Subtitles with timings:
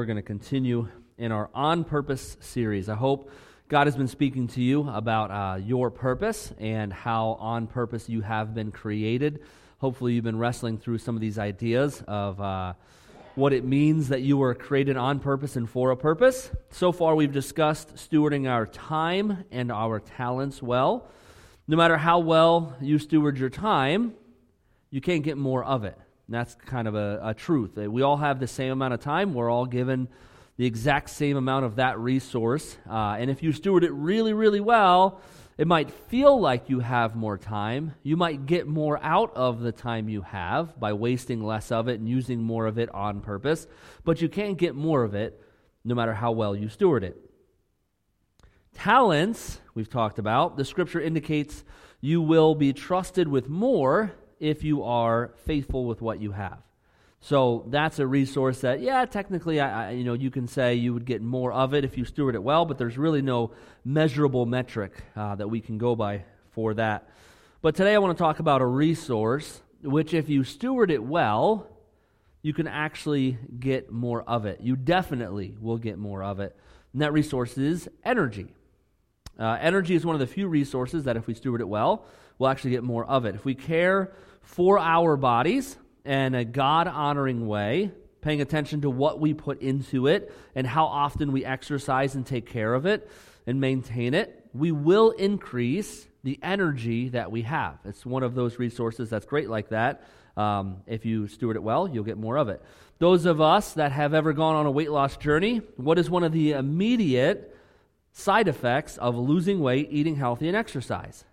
[0.00, 0.88] we're going to continue
[1.18, 2.88] in our On Purpose series.
[2.88, 3.30] I hope
[3.68, 8.22] God has been speaking to you about uh, your purpose and how on purpose you
[8.22, 9.42] have been created.
[9.76, 12.72] Hopefully, you've been wrestling through some of these ideas of uh,
[13.34, 16.50] what it means that you were created on purpose and for a purpose.
[16.70, 21.10] So far, we've discussed stewarding our time and our talents well.
[21.68, 24.14] No matter how well you steward your time,
[24.90, 25.98] you can't get more of it.
[26.30, 27.76] And that's kind of a, a truth.
[27.76, 29.34] We all have the same amount of time.
[29.34, 30.06] We're all given
[30.56, 32.78] the exact same amount of that resource.
[32.88, 35.20] Uh, and if you steward it really, really well,
[35.58, 37.96] it might feel like you have more time.
[38.04, 41.98] You might get more out of the time you have by wasting less of it
[41.98, 43.66] and using more of it on purpose.
[44.04, 45.42] But you can't get more of it
[45.84, 47.16] no matter how well you steward it.
[48.72, 51.64] Talents, we've talked about, the scripture indicates
[52.00, 56.58] you will be trusted with more if you are faithful with what you have.
[57.20, 60.94] So that's a resource that, yeah, technically, I, I, you know, you can say you
[60.94, 63.50] would get more of it if you steward it well, but there's really no
[63.84, 67.08] measurable metric uh, that we can go by for that.
[67.60, 71.66] But today I want to talk about a resource which, if you steward it well,
[72.42, 74.60] you can actually get more of it.
[74.62, 76.56] You definitely will get more of it.
[76.94, 78.54] And that resource is energy.
[79.38, 82.04] Uh, energy is one of the few resources that, if we steward it well,
[82.38, 83.34] we'll actually get more of it.
[83.34, 84.12] If we care
[84.50, 90.08] for our bodies in a God honoring way, paying attention to what we put into
[90.08, 93.08] it and how often we exercise and take care of it
[93.46, 97.78] and maintain it, we will increase the energy that we have.
[97.84, 100.02] It's one of those resources that's great like that.
[100.36, 102.60] Um, if you steward it well, you'll get more of it.
[102.98, 106.24] Those of us that have ever gone on a weight loss journey, what is one
[106.24, 107.56] of the immediate
[108.12, 111.24] side effects of losing weight, eating healthy, and exercise?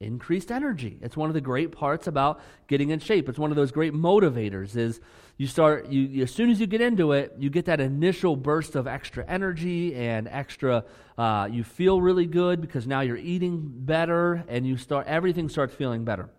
[0.00, 0.96] Increased energy.
[1.02, 3.28] It's one of the great parts about getting in shape.
[3.28, 5.00] It's one of those great motivators is
[5.36, 8.76] you start you as soon as you get into it, you get that initial burst
[8.76, 10.84] of extra energy and extra
[11.16, 15.74] uh, you feel really good because now you're eating better and you start everything starts
[15.74, 16.30] feeling better.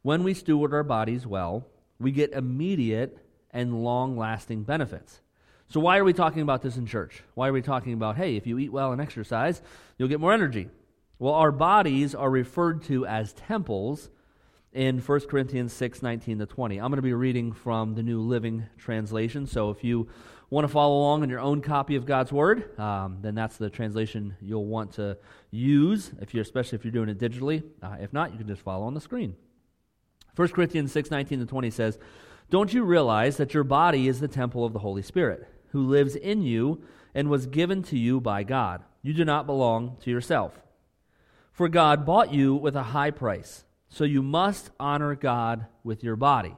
[0.00, 1.66] When we steward our bodies well,
[1.98, 3.18] we get immediate
[3.50, 5.20] and long-lasting benefits.
[5.68, 7.22] So why are we talking about this in church?
[7.34, 9.60] Why are we talking about hey, if you eat well and exercise,
[9.98, 10.70] you'll get more energy?
[11.18, 14.10] Well, our bodies are referred to as temples
[14.74, 16.76] in 1 Corinthians 6 19 to 20.
[16.76, 19.46] I'm going to be reading from the New Living Translation.
[19.46, 20.08] So if you
[20.50, 23.70] want to follow along in your own copy of God's Word, um, then that's the
[23.70, 25.16] translation you'll want to
[25.50, 27.62] use, if you're, especially if you're doing it digitally.
[27.82, 29.36] Uh, if not, you can just follow on the screen.
[30.34, 31.98] 1 Corinthians 6 19 to 20 says,
[32.50, 36.14] Don't you realize that your body is the temple of the Holy Spirit, who lives
[36.14, 36.82] in you
[37.14, 38.84] and was given to you by God?
[39.00, 40.60] You do not belong to yourself.
[41.56, 46.14] For God bought you with a high price, so you must honor God with your
[46.14, 46.54] body.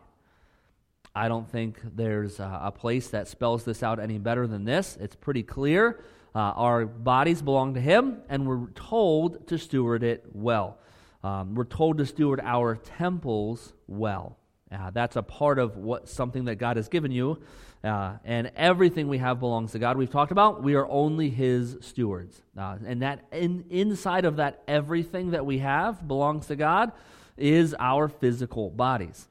[1.15, 4.99] I don't think there's a place that spells this out any better than this.
[5.01, 6.03] It's pretty clear.
[6.35, 10.79] Uh, our bodies belong to Him, and we're told to steward it well.
[11.23, 14.37] Um, we're told to steward our temples well.
[14.71, 17.41] Uh, that's a part of what something that God has given you
[17.85, 19.97] uh, and everything we have belongs to God.
[19.97, 24.63] We've talked about we are only His stewards, uh, and that in, inside of that
[24.67, 26.93] everything that we have belongs to God
[27.37, 29.29] is our physical bodies.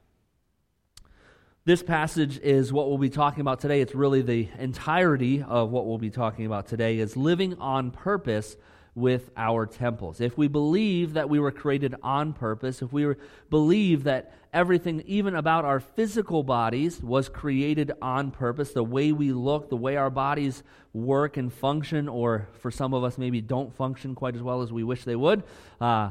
[1.66, 3.81] This passage is what we'll be talking about today.
[3.81, 8.56] It's really the entirety of what we'll be talking about today is living on purpose
[8.97, 10.19] with our temples.
[10.19, 13.13] If we believe that we were created on purpose, if we
[13.47, 19.31] believe that everything, even about our physical bodies, was created on purpose, the way we
[19.31, 20.63] look, the way our bodies
[20.94, 24.74] work and function, or for some of us, maybe don't function quite as well as
[24.74, 25.44] we wish they would,
[25.80, 26.09] uh,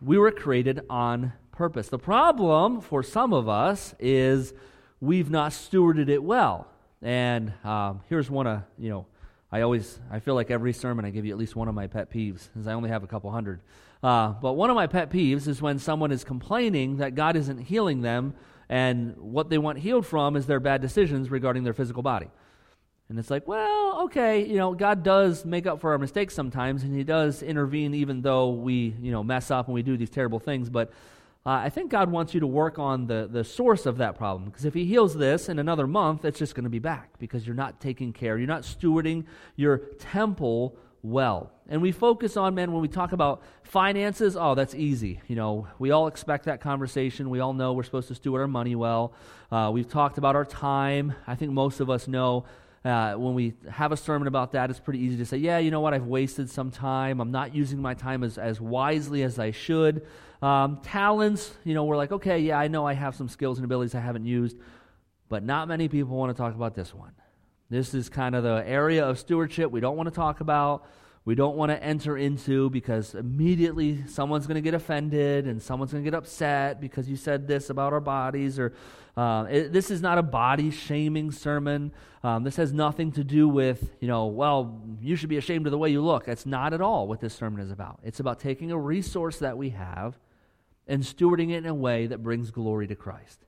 [0.00, 1.88] we were created on purpose.
[1.88, 4.54] The problem for some of us is
[5.00, 6.68] we've not stewarded it well.
[7.02, 9.06] And um, here's one of, you know,
[9.52, 11.88] I always, I feel like every sermon I give you at least one of my
[11.88, 13.60] pet peeves, because I only have a couple hundred.
[14.02, 17.58] Uh, but one of my pet peeves is when someone is complaining that God isn't
[17.58, 18.34] healing them,
[18.68, 22.30] and what they want healed from is their bad decisions regarding their physical body.
[23.08, 26.84] And it's like, well, okay, you know, God does make up for our mistakes sometimes,
[26.84, 30.10] and He does intervene even though we, you know, mess up and we do these
[30.10, 30.70] terrible things.
[30.70, 30.92] But
[31.46, 34.50] uh, I think God wants you to work on the, the source of that problem.
[34.50, 37.46] Because if He heals this in another month, it's just going to be back because
[37.46, 38.36] you're not taking care.
[38.36, 39.24] You're not stewarding
[39.56, 41.50] your temple well.
[41.68, 45.22] And we focus on, man, when we talk about finances, oh, that's easy.
[45.28, 47.30] You know, we all expect that conversation.
[47.30, 49.14] We all know we're supposed to steward our money well.
[49.50, 51.14] Uh, we've talked about our time.
[51.26, 52.44] I think most of us know
[52.84, 55.70] uh, when we have a sermon about that, it's pretty easy to say, yeah, you
[55.70, 57.20] know what, I've wasted some time.
[57.20, 60.06] I'm not using my time as, as wisely as I should.
[60.40, 63.66] Um, talents, you know, we're like, okay, yeah, I know I have some skills and
[63.66, 64.56] abilities I haven't used,
[65.28, 67.12] but not many people want to talk about this one.
[67.68, 70.86] This is kind of the area of stewardship we don't want to talk about
[71.30, 75.92] we don't want to enter into because immediately someone's going to get offended and someone's
[75.92, 78.72] going to get upset because you said this about our bodies or
[79.16, 81.92] uh, it, this is not a body shaming sermon.
[82.24, 85.70] Um, this has nothing to do with you know well you should be ashamed of
[85.70, 86.24] the way you look.
[86.24, 88.00] That's not at all what this sermon is about.
[88.02, 90.18] It's about taking a resource that we have
[90.88, 93.44] and stewarding it in a way that brings glory to christ.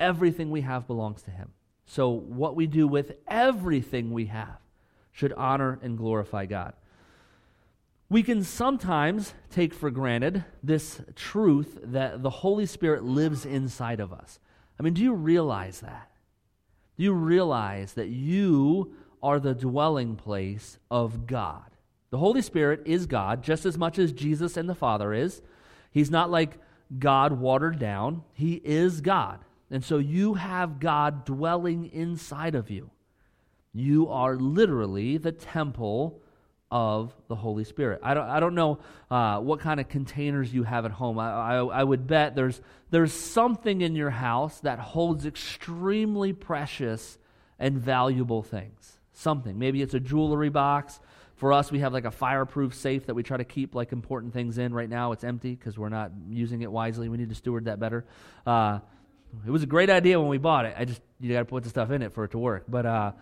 [0.00, 1.50] Everything we have belongs to him.
[1.84, 4.60] So what we do with everything we have
[5.12, 6.72] should honor and glorify god
[8.10, 14.12] we can sometimes take for granted this truth that the Holy Spirit lives inside of
[14.12, 14.38] us.
[14.78, 16.10] I mean, do you realize that?
[16.96, 21.70] Do you realize that you are the dwelling place of God?
[22.10, 25.42] The Holy Spirit is God just as much as Jesus and the Father is.
[25.90, 26.58] He's not like
[26.98, 29.40] God watered down, He is God.
[29.70, 32.90] And so you have God dwelling inside of you.
[33.74, 36.22] You are literally the temple
[36.70, 38.00] of the Holy Spirit.
[38.02, 38.78] I don't, I don't know
[39.10, 41.18] uh, what kind of containers you have at home.
[41.18, 42.60] I, I, I, would bet there's,
[42.90, 47.18] there's something in your house that holds extremely precious
[47.58, 48.98] and valuable things.
[49.12, 49.58] Something.
[49.58, 51.00] Maybe it's a jewelry box.
[51.36, 54.32] For us, we have like a fireproof safe that we try to keep like important
[54.32, 54.74] things in.
[54.74, 57.08] Right now, it's empty because we're not using it wisely.
[57.08, 58.04] We need to steward that better.
[58.44, 58.80] Uh,
[59.46, 60.74] it was a great idea when we bought it.
[60.76, 62.64] I just you got to put the stuff in it for it to work.
[62.68, 63.12] But uh,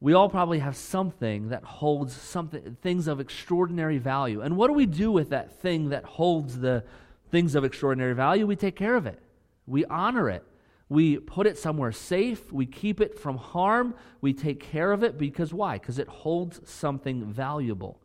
[0.00, 4.40] we all probably have something that holds something things of extraordinary value.
[4.40, 6.84] And what do we do with that thing that holds the
[7.30, 8.46] things of extraordinary value?
[8.46, 9.20] We take care of it.
[9.66, 10.42] We honor it.
[10.88, 12.50] We put it somewhere safe.
[12.50, 13.94] We keep it from harm.
[14.22, 15.78] We take care of it because why?
[15.78, 18.00] Because it holds something valuable.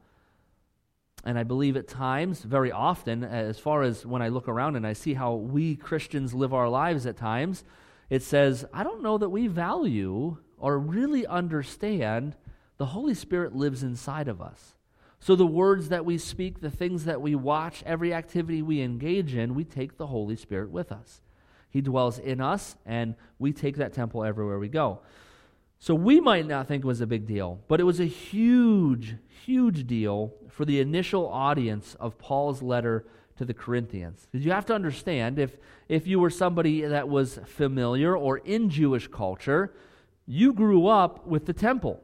[1.24, 4.86] And I believe at times, very often, as far as when I look around and
[4.86, 7.64] I see how we Christians live our lives at times,
[8.12, 12.36] it says, I don't know that we value or really understand,
[12.78, 14.76] the Holy Spirit lives inside of us.
[15.20, 19.34] So the words that we speak, the things that we watch, every activity we engage
[19.34, 21.22] in, we take the Holy Spirit with us.
[21.70, 25.00] He dwells in us, and we take that temple everywhere we go.
[25.80, 29.16] So we might not think it was a big deal, but it was a huge,
[29.46, 33.06] huge deal for the initial audience of Paul's letter
[33.38, 34.28] to the Corinthians.
[34.32, 35.58] Because you have to understand if,
[35.90, 39.74] if you were somebody that was familiar or in Jewish culture,
[40.28, 42.02] you grew up with the temple.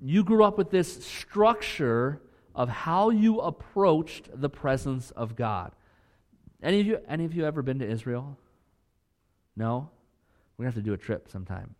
[0.00, 2.20] You grew up with this structure
[2.54, 5.72] of how you approached the presence of God.
[6.62, 8.38] Any of you, any of you ever been to Israel?
[9.56, 9.90] No?
[10.56, 11.74] We're going to have to do a trip sometime.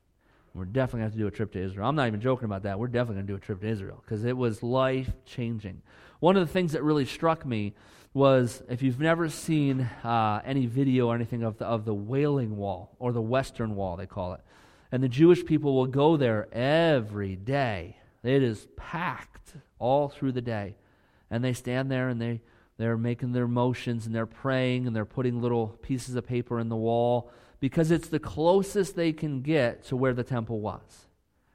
[0.54, 1.88] We're definitely going to have to do a trip to Israel.
[1.88, 2.78] I'm not even joking about that.
[2.78, 5.82] We're definitely going to do a trip to Israel because it was life changing.
[6.20, 7.74] One of the things that really struck me
[8.14, 12.56] was if you've never seen uh, any video or anything of the, of the Wailing
[12.56, 14.40] Wall or the Western Wall, they call it.
[14.92, 17.96] And the Jewish people will go there every day.
[18.22, 20.76] It is packed all through the day.
[21.30, 22.40] And they stand there and they,
[22.76, 26.68] they're making their motions and they're praying and they're putting little pieces of paper in
[26.68, 31.06] the wall because it's the closest they can get to where the temple was,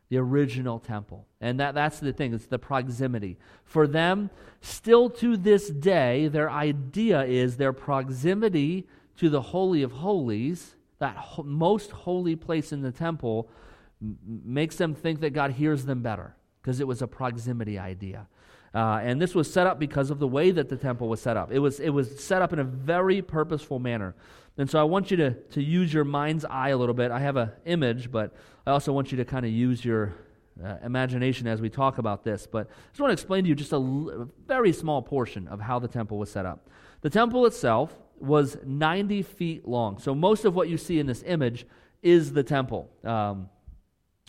[0.09, 1.27] the original temple.
[1.39, 3.37] And that, that's the thing, it's the proximity.
[3.63, 4.29] For them,
[4.61, 8.87] still to this day, their idea is their proximity
[9.17, 13.50] to the Holy of Holies that ho- most holy place in the temple
[14.01, 18.27] m- makes them think that God hears them better because it was a proximity idea.
[18.74, 21.36] Uh, and this was set up because of the way that the temple was set
[21.36, 21.51] up.
[21.51, 24.15] It was, it was set up in a very purposeful manner.
[24.58, 27.10] And so I want you to, to use your mind's eye a little bit.
[27.10, 28.34] I have an image, but
[28.65, 30.13] I also want you to kind of use your
[30.63, 32.48] uh, imagination as we talk about this.
[32.48, 35.79] But I just want to explain to you just a, very small portion of how
[35.79, 36.70] the temple was set up.
[37.01, 39.99] The temple itself was 90 feet long.
[39.99, 41.65] So most of what you see in this image
[42.01, 42.89] is the temple.
[43.03, 43.49] Um,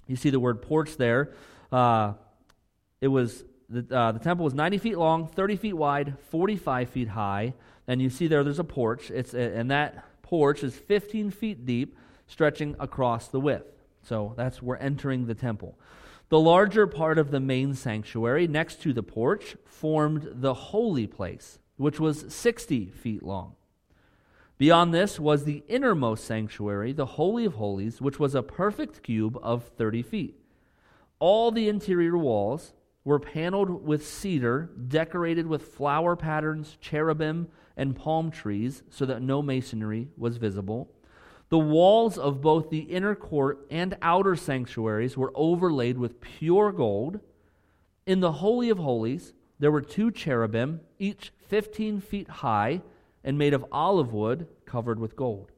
[0.07, 1.33] you see the word porch there.
[1.71, 2.15] Uh,
[3.01, 7.09] it was the, uh, the temple was 90 feet long, 30 feet wide, 45 feet
[7.09, 7.55] high,
[7.87, 9.11] and you see there there's a porch.
[9.11, 11.97] It's and that porch is 15 feet deep,
[12.27, 13.83] stretching across the width.
[14.03, 15.79] So that's we're entering the temple.
[16.29, 21.59] The larger part of the main sanctuary, next to the porch, formed the holy place,
[21.77, 23.55] which was 60 feet long.
[24.63, 29.37] Beyond this was the innermost sanctuary, the Holy of Holies, which was a perfect cube
[29.43, 30.39] of 30 feet.
[31.19, 32.73] All the interior walls
[33.05, 39.43] were paneled with cedar, decorated with flower patterns, cherubim, and palm trees, so that no
[39.43, 40.93] masonry was visible.
[41.49, 47.19] The walls of both the inner court and outer sanctuaries were overlaid with pure gold.
[48.07, 52.83] In the Holy of Holies, there were two cherubim, each 15 feet high
[53.25, 55.53] and made of olive wood covered with gold.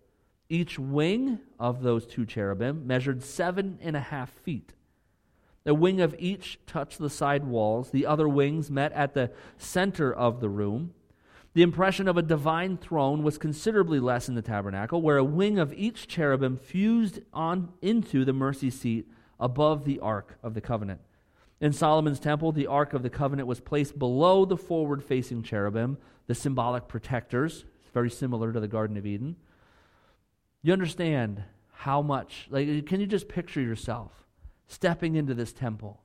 [0.49, 4.75] Each wing of those two cherubim measured seven and a half feet.
[5.64, 7.90] The wing of each touched the side walls.
[7.90, 10.92] The other wings met at the center of the room.
[11.54, 15.59] The impression of a divine throne was considerably less in the tabernacle, where a wing
[15.59, 19.09] of each cherubim fused on into the mercy seat
[19.40, 21.00] above the ark of the covenant.
[21.61, 25.99] In Solomon's temple, the ark of the covenant was placed below the forward facing cherubim,
[26.26, 27.64] the symbolic protectors.
[27.92, 29.37] Very similar to the Garden of Eden.
[30.62, 34.11] You understand how much, like, can you just picture yourself
[34.66, 36.00] stepping into this temple?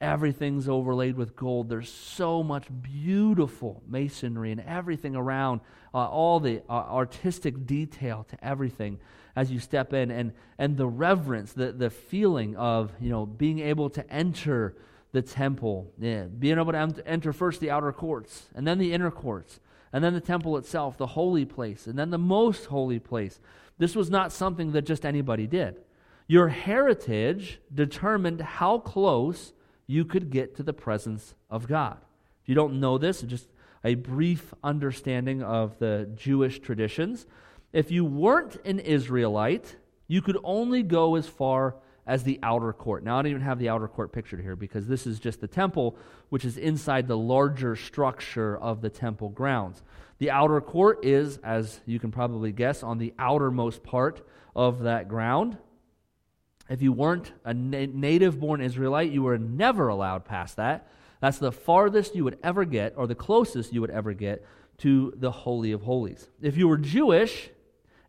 [0.00, 1.68] Everything's overlaid with gold.
[1.68, 5.60] There's so much beautiful masonry and everything around,
[5.94, 9.00] uh, all the uh, artistic detail to everything
[9.36, 13.60] as you step in, and, and the reverence, the, the feeling of you know being
[13.60, 14.74] able to enter
[15.12, 19.10] the temple, yeah, being able to enter first the outer courts, and then the inner
[19.10, 19.60] courts,
[19.92, 23.38] and then the temple itself, the holy place, and then the most holy place.
[23.78, 25.76] This was not something that just anybody did.
[26.26, 29.52] Your heritage determined how close
[29.86, 31.98] you could get to the presence of God.
[32.42, 33.48] If you don't know this, just
[33.84, 37.26] a brief understanding of the Jewish traditions.
[37.76, 39.76] If you weren't an Israelite,
[40.08, 43.04] you could only go as far as the outer court.
[43.04, 45.46] Now, I don't even have the outer court pictured here because this is just the
[45.46, 45.98] temple,
[46.30, 49.82] which is inside the larger structure of the temple grounds.
[50.16, 55.06] The outer court is, as you can probably guess, on the outermost part of that
[55.06, 55.58] ground.
[56.70, 60.88] If you weren't a na- native born Israelite, you were never allowed past that.
[61.20, 64.46] That's the farthest you would ever get, or the closest you would ever get
[64.78, 66.30] to the Holy of Holies.
[66.40, 67.50] If you were Jewish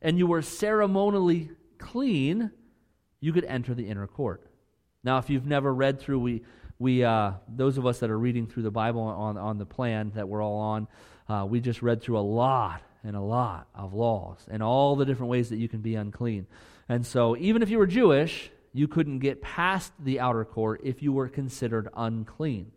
[0.01, 2.51] and you were ceremonially clean,
[3.20, 4.46] you could enter the inner court.
[5.04, 6.44] Now, if you've never read through, we,
[6.80, 10.12] we uh, those of us that are reading through the Bible on, on the plan
[10.16, 10.88] that we're all on,
[11.30, 15.06] uh, we just read through a lot and a lot of laws and all the
[15.06, 16.48] different ways that you can be unclean.
[16.89, 21.01] And so, even if you were Jewish, you couldn't get past the outer court if
[21.01, 22.72] you were considered unclean.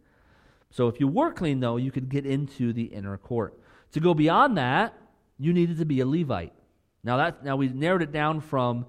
[0.70, 3.58] So, if you were clean, though, you could get into the inner court.
[3.92, 4.94] To go beyond that,
[5.38, 6.52] you needed to be a Levite.
[7.02, 8.86] Now, that, now we narrowed it down from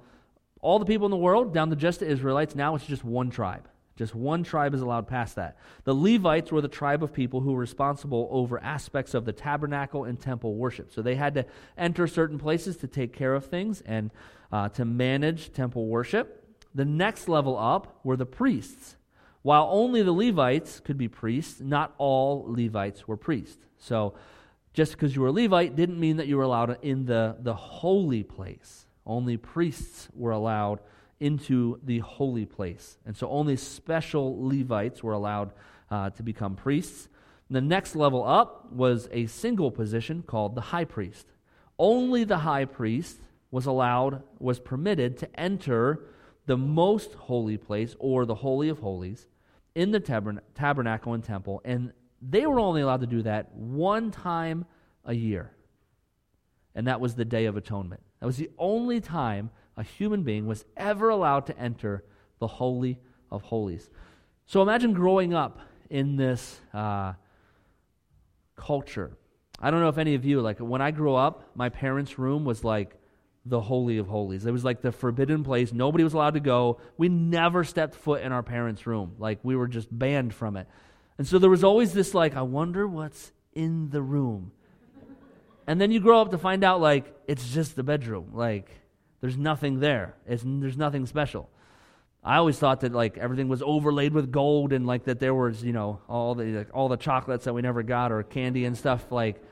[0.62, 2.56] all the people in the world down to just the Israelites.
[2.56, 3.68] Now it's just one tribe.
[3.98, 5.58] Just one tribe is allowed past that.
[5.84, 10.06] The Levites were the tribe of people who were responsible over aspects of the tabernacle
[10.06, 10.92] and temple worship.
[10.92, 11.46] So they had to
[11.78, 14.12] enter certain places to take care of things and
[14.52, 16.48] uh, to manage temple worship.
[16.74, 18.96] The next level up were the priests.
[19.42, 23.66] While only the Levites could be priests, not all Levites were priests.
[23.78, 24.14] So
[24.74, 27.54] just because you were a Levite didn't mean that you were allowed in the, the
[27.54, 28.86] holy place.
[29.06, 30.80] Only priests were allowed
[31.20, 32.98] into the holy place.
[33.06, 35.54] And so only special Levites were allowed
[35.90, 37.10] uh, to become priests.
[37.50, 41.28] The next level up was a single position called the high priest.
[41.78, 43.18] Only the high priest
[43.52, 46.06] was allowed, was permitted to enter
[46.46, 49.28] the most holy place or the Holy of Holies
[49.76, 51.62] in the tabern- tabernacle and temple.
[51.66, 54.66] And they were only allowed to do that one time
[55.06, 55.52] a year.
[56.76, 58.02] And that was the Day of Atonement.
[58.20, 62.04] That was the only time a human being was ever allowed to enter
[62.40, 63.00] the Holy
[63.32, 63.90] of Holies.
[64.46, 65.60] So imagine growing up
[65.90, 67.14] in this uh,
[68.56, 69.18] culture.
[69.60, 72.46] I don't know if any of you, like when I grew up, my parents' room
[72.46, 72.96] was like
[73.46, 74.46] the Holy of Holies.
[74.46, 75.74] It was like the forbidden place.
[75.74, 76.80] Nobody was allowed to go.
[76.98, 79.16] We never stepped foot in our parents' room.
[79.18, 80.68] Like we were just banned from it.
[81.22, 84.54] And so there was always this, like, I wonder what's in the room.
[85.68, 88.32] And then you grow up to find out, like, it's just the bedroom.
[88.34, 88.72] Like,
[89.20, 90.16] there's nothing there.
[90.26, 91.48] It's, there's nothing special.
[92.24, 95.64] I always thought that like everything was overlaid with gold and like that there was
[95.64, 98.76] you know all the like, all the chocolates that we never got or candy and
[98.76, 99.44] stuff like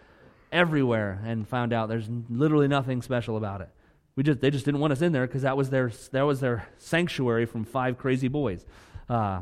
[0.52, 3.70] everywhere and found out there's literally nothing special about it.
[4.16, 6.40] We just they just didn't want us in there because that was their that was
[6.40, 8.66] their sanctuary from five crazy boys.
[9.08, 9.42] Uh,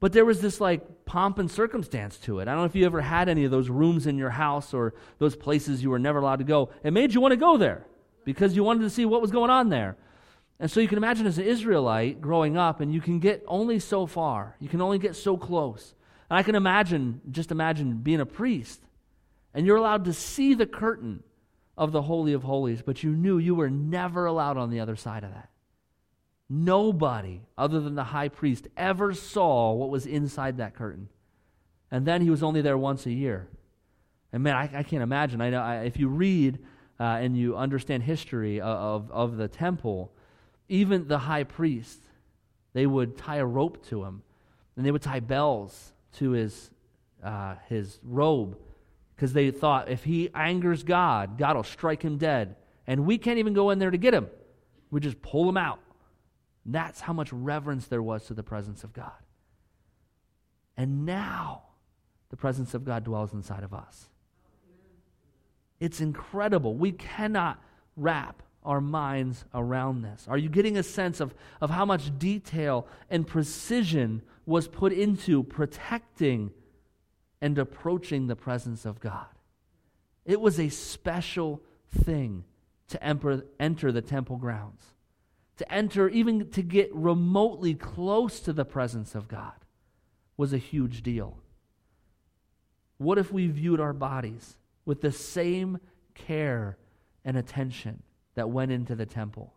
[0.00, 2.48] but there was this like pomp and circumstance to it.
[2.48, 4.94] I don't know if you ever had any of those rooms in your house or
[5.18, 6.70] those places you were never allowed to go.
[6.82, 7.86] It made you want to go there
[8.24, 9.96] because you wanted to see what was going on there.
[10.58, 13.78] And so you can imagine as an Israelite growing up, and you can get only
[13.78, 14.56] so far.
[14.60, 15.94] You can only get so close.
[16.28, 18.80] And I can imagine, just imagine being a priest,
[19.54, 21.22] and you're allowed to see the curtain
[21.78, 24.96] of the Holy of Holies, but you knew you were never allowed on the other
[24.96, 25.48] side of that.
[26.52, 31.08] Nobody other than the high priest ever saw what was inside that curtain.
[31.92, 33.48] And then he was only there once a year.
[34.32, 35.40] And man, I, I can't imagine.
[35.40, 36.58] I know I, if you read
[36.98, 40.12] uh, and you understand history of, of the temple,
[40.68, 42.02] even the high priest,
[42.72, 44.22] they would tie a rope to him,
[44.76, 46.70] and they would tie bells to his,
[47.22, 48.56] uh, his robe,
[49.14, 52.56] because they thought if he angers God, God will strike him dead.
[52.86, 54.28] And we can't even go in there to get him.
[54.90, 55.80] We just pull him out.
[56.66, 59.12] That's how much reverence there was to the presence of God.
[60.76, 61.62] And now
[62.30, 64.08] the presence of God dwells inside of us.
[65.78, 66.74] It's incredible.
[66.74, 67.62] We cannot
[67.96, 70.26] wrap our minds around this.
[70.28, 75.42] Are you getting a sense of, of how much detail and precision was put into
[75.42, 76.50] protecting
[77.40, 79.26] and approaching the presence of God?
[80.26, 81.62] It was a special
[82.04, 82.44] thing
[82.88, 84.84] to enter, enter the temple grounds,
[85.60, 89.52] to enter, even to get remotely close to the presence of God,
[90.38, 91.36] was a huge deal.
[92.96, 95.78] What if we viewed our bodies with the same
[96.14, 96.78] care
[97.26, 98.02] and attention
[98.36, 99.52] that went into the temple?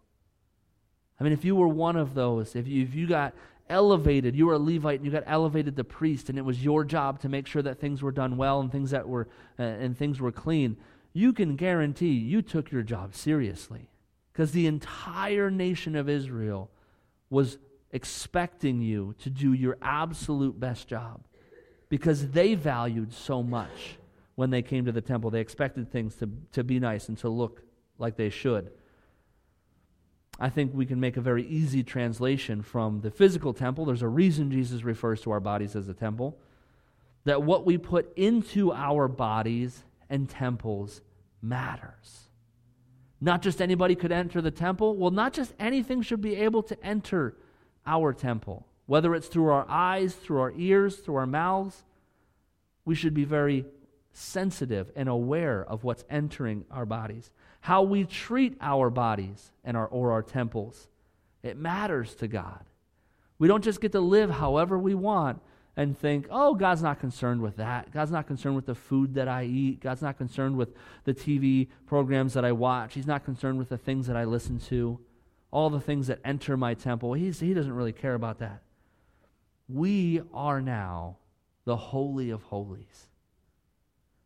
[1.17, 3.33] I mean, if you were one of those, if you, if you got
[3.69, 6.83] elevated, you were a Levite and you got elevated to priest, and it was your
[6.83, 9.97] job to make sure that things were done well and things that were uh, and
[9.97, 10.75] things were clean,
[11.13, 13.89] you can guarantee you took your job seriously,
[14.33, 16.71] because the entire nation of Israel
[17.29, 17.59] was
[17.91, 21.23] expecting you to do your absolute best job
[21.87, 23.97] because they valued so much
[24.33, 25.29] when they came to the temple.
[25.29, 27.61] They expected things to, to be nice and to look
[27.99, 28.71] like they should.
[30.39, 33.85] I think we can make a very easy translation from the physical temple.
[33.85, 36.39] There's a reason Jesus refers to our bodies as a temple.
[37.25, 41.01] That what we put into our bodies and temples
[41.43, 42.29] matters.
[43.23, 44.95] Not just anybody could enter the temple.
[44.95, 47.35] Well, not just anything should be able to enter
[47.85, 51.83] our temple whether it's through our eyes, through our ears, through our mouths,
[52.85, 53.65] we should be very
[54.11, 57.31] sensitive and aware of what's entering our bodies.
[57.61, 60.89] How we treat our bodies and our, or our temples,
[61.41, 62.63] it matters to God.
[63.39, 65.41] We don't just get to live however we want
[65.75, 67.91] and think, oh, God's not concerned with that.
[67.91, 69.79] God's not concerned with the food that I eat.
[69.79, 72.93] God's not concerned with the TV programs that I watch.
[72.93, 74.99] He's not concerned with the things that I listen to,
[75.51, 77.13] all the things that enter my temple.
[77.13, 78.61] He's, he doesn't really care about that
[79.67, 81.17] we are now
[81.65, 83.07] the Holy of Holies.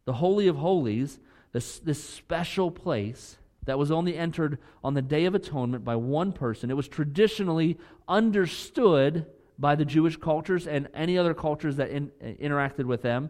[0.06, 1.20] The Holy of Holies,
[1.52, 6.32] this, this special place that was only entered on the Day of Atonement by one
[6.32, 9.26] person, it was traditionally understood
[9.60, 13.30] by the Jewish cultures and any other cultures that in, interacted with them.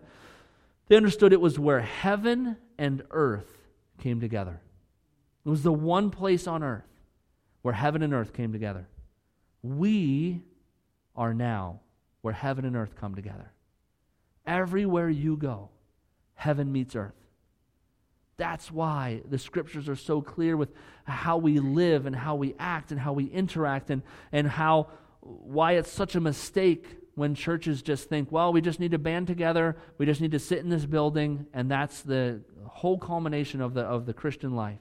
[0.87, 3.49] They understood it was where heaven and earth
[3.97, 4.61] came together.
[5.45, 6.83] It was the one place on earth
[7.61, 8.87] where heaven and earth came together.
[9.61, 10.43] We
[11.15, 11.81] are now
[12.21, 13.51] where heaven and earth come together.
[14.45, 15.69] Everywhere you go,
[16.35, 17.13] heaven meets earth.
[18.37, 20.69] That's why the scriptures are so clear with
[21.05, 24.87] how we live and how we act and how we interact and, and how
[25.27, 26.85] why it's such a mistake
[27.15, 30.39] when churches just think, well, we just need to band together, we just need to
[30.39, 34.79] sit in this building, and that's the whole culmination of the, of the Christian life.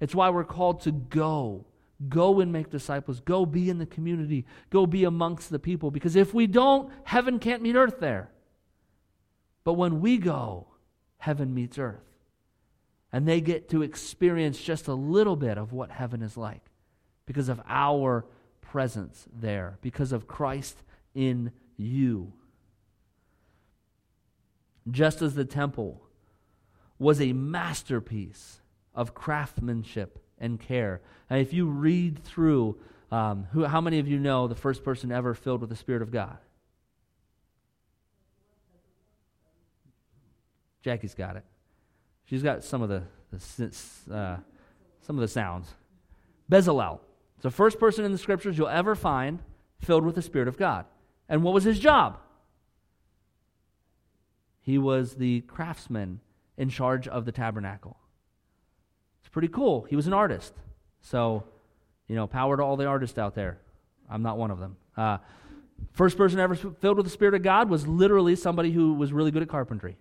[0.00, 1.64] It's why we're called to go
[2.08, 3.20] Go and make disciples.
[3.20, 4.44] Go be in the community.
[4.70, 5.90] Go be amongst the people.
[5.90, 8.30] Because if we don't, heaven can't meet earth there.
[9.64, 10.66] But when we go,
[11.18, 12.02] heaven meets earth.
[13.12, 16.62] And they get to experience just a little bit of what heaven is like
[17.24, 18.26] because of our
[18.70, 20.82] presence there, because of Christ
[21.14, 22.32] in you.
[24.90, 26.02] Just as the temple
[26.98, 28.60] was a masterpiece
[28.94, 31.00] of craftsmanship and care.
[31.28, 32.78] And if you read through,
[33.10, 36.02] um, who, how many of you know the first person ever filled with the Spirit
[36.02, 36.38] of God?
[40.82, 41.44] Jackie's got it.
[42.26, 43.02] She's got some of the,
[43.32, 44.36] the uh,
[45.02, 45.68] some of the sounds.
[46.50, 47.00] Bezalel.
[47.36, 49.40] It's the first person in the scriptures you'll ever find
[49.80, 50.86] filled with the Spirit of God.
[51.28, 52.18] And what was his job?
[54.60, 56.20] He was the craftsman
[56.56, 57.96] in charge of the tabernacle
[59.20, 59.82] It's pretty cool.
[59.82, 60.54] He was an artist.
[61.02, 61.44] So,
[62.08, 63.58] you know, power to all the artists out there.
[64.10, 64.76] I'm not one of them.
[64.96, 65.18] Uh,
[65.92, 69.30] first person ever filled with the Spirit of God was literally somebody who was really
[69.30, 69.96] good at carpentry.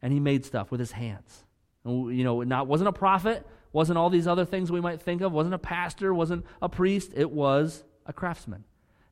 [0.00, 1.44] And he made stuff with his hands.
[1.84, 5.22] And, you know, not wasn't a prophet, wasn't all these other things we might think
[5.22, 7.12] of, wasn't a pastor, wasn't a priest.
[7.14, 8.64] It was a craftsman.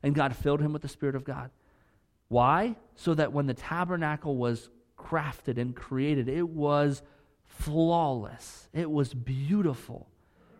[0.03, 1.49] And God filled him with the Spirit of God.
[2.27, 2.75] Why?
[2.95, 7.01] So that when the tabernacle was crafted and created, it was
[7.43, 8.69] flawless.
[8.73, 10.07] It was beautiful.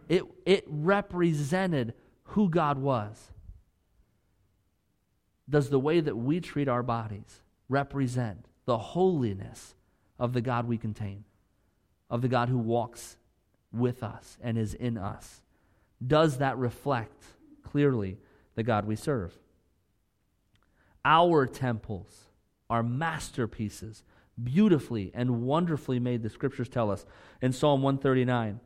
[0.10, 3.32] It, it represented who God was.
[5.50, 9.76] Does the way that we treat our bodies represent the holiness
[10.20, 11.24] of the God we contain,
[12.10, 13.18] of the God who walks
[13.72, 15.42] with us and is in us?
[16.06, 17.24] Does that reflect
[17.64, 18.18] clearly
[18.56, 19.38] the God we serve?
[21.04, 22.26] Our temples
[22.70, 24.04] are masterpieces
[24.42, 27.06] beautifully and wonderfully made, the scriptures tell us
[27.42, 28.60] in Psalm 139.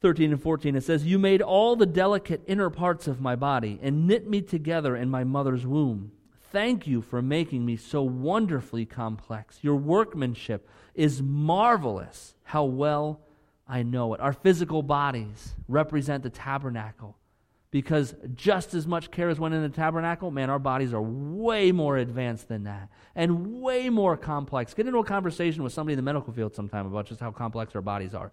[0.00, 3.78] 13 and 14, it says, You made all the delicate inner parts of my body
[3.82, 6.12] and knit me together in my mother's womb.
[6.50, 9.58] Thank you for making me so wonderfully complex.
[9.62, 12.34] Your workmanship is marvelous.
[12.44, 13.20] How well
[13.70, 14.20] I know it.
[14.20, 17.16] Our physical bodies represent the tabernacle
[17.70, 21.70] because just as much care as went in the tabernacle, man, our bodies are way
[21.70, 24.74] more advanced than that and way more complex.
[24.74, 27.76] Get into a conversation with somebody in the medical field sometime about just how complex
[27.76, 28.32] our bodies are.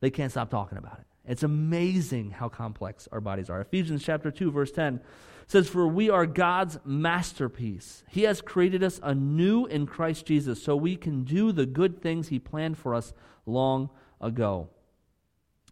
[0.00, 1.06] They can't stop talking about it.
[1.30, 3.60] It's amazing how complex our bodies are.
[3.60, 5.00] Ephesians chapter 2 verse 10
[5.48, 8.04] says for we are God's masterpiece.
[8.08, 12.28] He has created us anew in Christ Jesus so we can do the good things
[12.28, 13.12] he planned for us
[13.44, 14.70] long ago.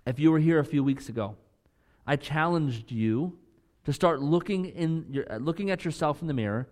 [0.06, 1.36] If you were here a few weeks ago,
[2.06, 3.38] I challenged you
[3.84, 6.68] to start looking in your, uh, looking at yourself in the mirror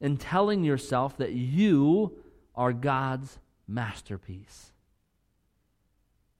[0.00, 2.16] and telling yourself that you
[2.54, 4.72] are God's masterpiece.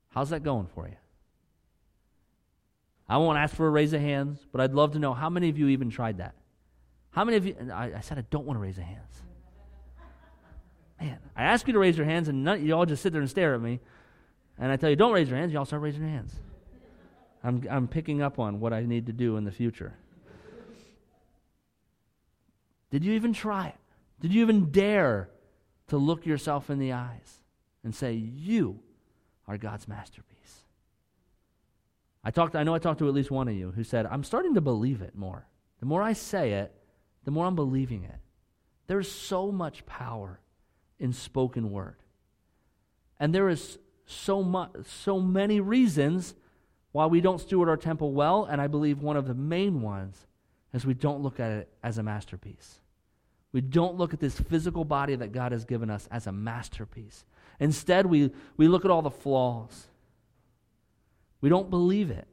[0.09, 0.97] How's that going for you?
[3.09, 5.49] I won't ask for a raise of hands, but I'd love to know how many
[5.49, 6.35] of you even tried that.
[7.11, 7.57] How many of you?
[7.73, 9.23] I, I said I don't want to raise the hands.
[11.01, 13.21] Man, I ask you to raise your hands, and none, you all just sit there
[13.21, 13.81] and stare at me.
[14.63, 15.53] And I tell you, don't raise your hands.
[15.53, 16.33] You all start raising your hands.
[17.43, 19.93] I'm, I'm picking up on what I need to do in the future.
[22.93, 23.79] Did you even try it?
[24.21, 25.29] Did you even dare
[25.89, 27.41] to look yourself in the eyes
[27.83, 28.79] and say, You
[29.49, 30.63] are God's masterpiece?
[32.23, 34.23] I talked I know I talked to at least one of you who said, I'm
[34.23, 35.45] starting to believe it more.
[35.81, 36.73] The more I say it,
[37.25, 38.21] the more I'm believing it.
[38.87, 40.39] There's so much power
[41.01, 41.97] in spoken word.
[43.19, 43.81] And there is
[44.13, 46.35] so much so many reasons
[46.93, 50.27] why we don't steward our temple well, and I believe one of the main ones
[50.73, 52.79] is we don't look at it as a masterpiece.
[53.53, 57.25] We don't look at this physical body that God has given us as a masterpiece.
[57.61, 59.87] Instead, we, we look at all the flaws.
[61.41, 62.27] We don't believe it.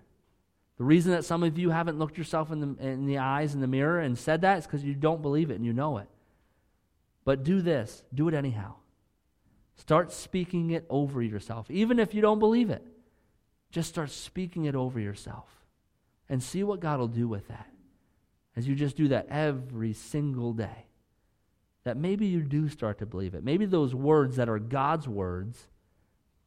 [0.78, 3.60] The reason that some of you haven't looked yourself in the, in the eyes in
[3.60, 6.08] the mirror and said that is because you don't believe it and you know it.
[7.26, 8.76] But do this do it anyhow.
[9.80, 12.86] Start speaking it over yourself, even if you don't believe it.
[13.72, 15.48] Just start speaking it over yourself
[16.28, 17.68] and see what God will do with that
[18.58, 20.88] as you just do that every single day.
[21.86, 23.44] That maybe you do start to believe it.
[23.46, 25.68] Maybe those words that are God's words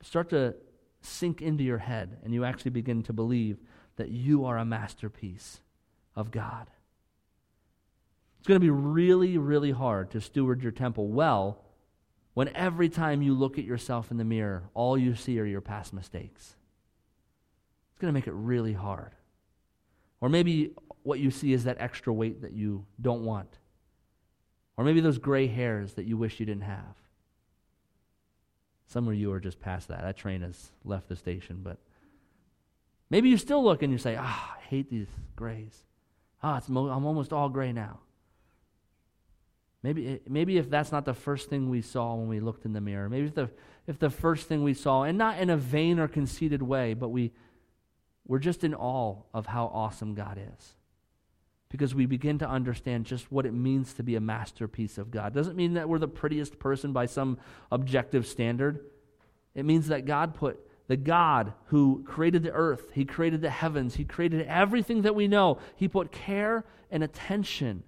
[0.02, 0.54] start to
[1.00, 3.56] sink into your head and you actually begin to believe
[3.96, 5.60] that you are a masterpiece
[6.14, 6.66] of God.
[8.38, 11.64] It's going to be really, really hard to steward your temple well
[12.34, 15.60] when every time you look at yourself in the mirror, all you see are your
[15.60, 16.56] past mistakes
[17.90, 19.12] It's going to make it really hard.
[20.20, 23.58] Or maybe what you see is that extra weight that you don't want.
[24.76, 26.96] Or maybe those gray hairs that you wish you didn't have.
[28.86, 30.02] Some of you are just past that.
[30.02, 31.78] That train has left the station, but
[33.10, 35.84] maybe you still look and you say, ah, I hate these grays.
[36.42, 38.00] Ah, it's mo- I'm almost all gray now.
[39.82, 42.80] Maybe, maybe if that's not the first thing we saw when we looked in the
[42.80, 43.50] mirror, maybe if the,
[43.86, 47.08] if the first thing we saw, and not in a vain or conceited way, but
[47.08, 47.32] we,
[48.26, 50.74] we're just in awe of how awesome God is.
[51.68, 55.34] Because we begin to understand just what it means to be a masterpiece of God.
[55.34, 57.38] Doesn't mean that we're the prettiest person by some
[57.72, 58.84] objective standard.
[59.54, 63.94] It means that God put the God who created the earth, He created the heavens,
[63.94, 65.58] He created everything that we know.
[65.74, 67.82] He put care and attention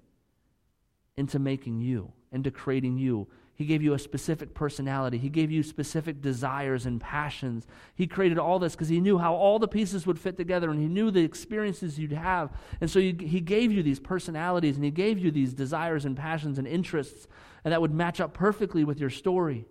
[1.16, 5.16] into making you, into creating you he gave you a specific personality.
[5.16, 7.68] He gave you specific desires and passions.
[7.94, 10.80] He created all this because He knew how all the pieces would fit together and
[10.80, 12.50] He knew the experiences you'd have.
[12.80, 16.16] And so you, He gave you these personalities and He gave you these desires and
[16.16, 17.28] passions and interests,
[17.62, 19.66] and that would match up perfectly with your story.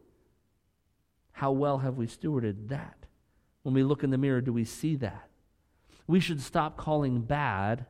[1.34, 2.95] How well have we stewarded that?
[3.63, 5.27] When we look in the mirror, do we see that?
[6.08, 7.86] We should stop calling bad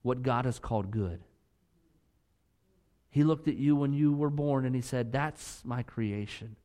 [0.00, 1.22] what God has called good.
[3.10, 6.56] He looked at you when you were born and he said, That's my creation,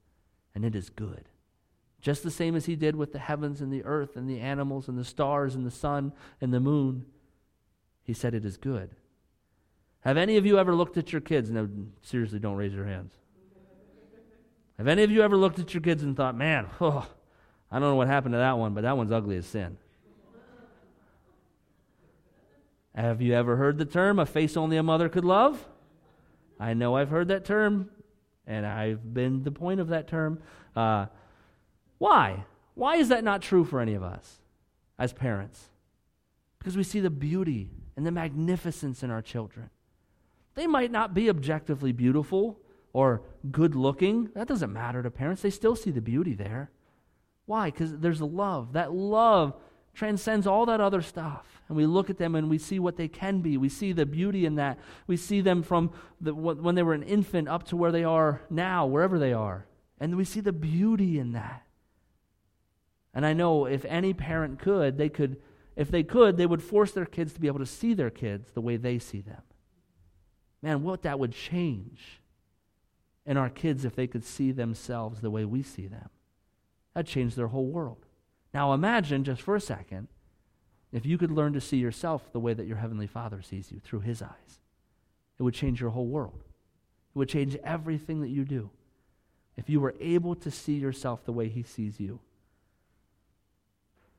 [0.54, 1.28] and it is good.
[2.02, 4.88] Just the same as he did with the heavens and the earth and the animals
[4.88, 7.06] and the stars and the sun and the moon.
[8.04, 8.92] He said, It is good.
[10.02, 11.50] Have any of you ever looked at your kids?
[11.50, 11.68] No,
[12.04, 13.12] seriously, don't raise your hands.
[14.78, 17.08] Have any of you ever looked at your kids and thought, man, oh,
[17.72, 19.78] I don't know what happened to that one, but that one's ugly as sin?
[22.94, 25.66] Have you ever heard the term, a face only a mother could love?
[26.60, 27.90] I know I've heard that term,
[28.48, 30.42] and I've been the point of that term.
[30.76, 31.08] Uh,
[31.98, 32.46] why?
[32.74, 34.40] Why is that not true for any of us
[34.98, 35.70] as parents?
[36.60, 39.70] Because we see the beauty and the magnificence in our children.
[40.56, 42.60] They might not be objectively beautiful
[42.94, 44.30] or good looking.
[44.36, 45.42] That doesn't matter to parents.
[45.42, 46.72] They still see the beauty there.
[47.46, 47.70] Why?
[47.70, 48.74] Because there's love.
[48.74, 49.54] That love
[49.96, 51.62] transcends all that other stuff.
[51.68, 53.58] And we look at them and we see what they can be.
[53.58, 54.78] We see the beauty in that.
[55.08, 58.42] We see them from the, when they were an infant up to where they are
[58.50, 59.66] now, wherever they are.
[60.00, 61.64] And we see the beauty in that.
[63.14, 65.38] And I know if any parent could, they could,
[65.76, 68.52] if they could, they would force their kids to be able to see their kids
[68.52, 69.42] the way they see them.
[70.62, 72.22] Man, what that would change
[73.26, 76.10] in our kids if they could see themselves the way we see them.
[76.94, 78.05] That'd change their whole world.
[78.56, 80.08] Now imagine just for a second
[80.94, 83.82] if you could learn to see yourself the way that your Heavenly Father sees you
[83.84, 84.62] through His eyes.
[85.38, 86.42] It would change your whole world.
[87.14, 88.70] It would change everything that you do.
[89.58, 92.22] If you were able to see yourself the way He sees you.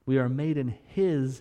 [0.04, 1.40] We are made in His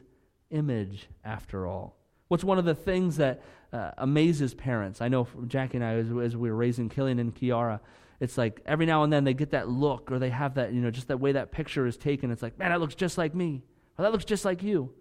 [0.49, 1.97] image, after all.
[2.29, 5.01] What's one of the things that uh, amazes parents?
[5.01, 7.81] I know Jackie and I, as, as, we were raising Killian and Kiara,
[8.25, 10.81] it's like every now and then they get that look or they have that, you
[10.81, 12.31] know, just that way that picture is taken.
[12.31, 13.63] It's like, man, that looks just like me.
[13.97, 14.91] Or that looks just like you.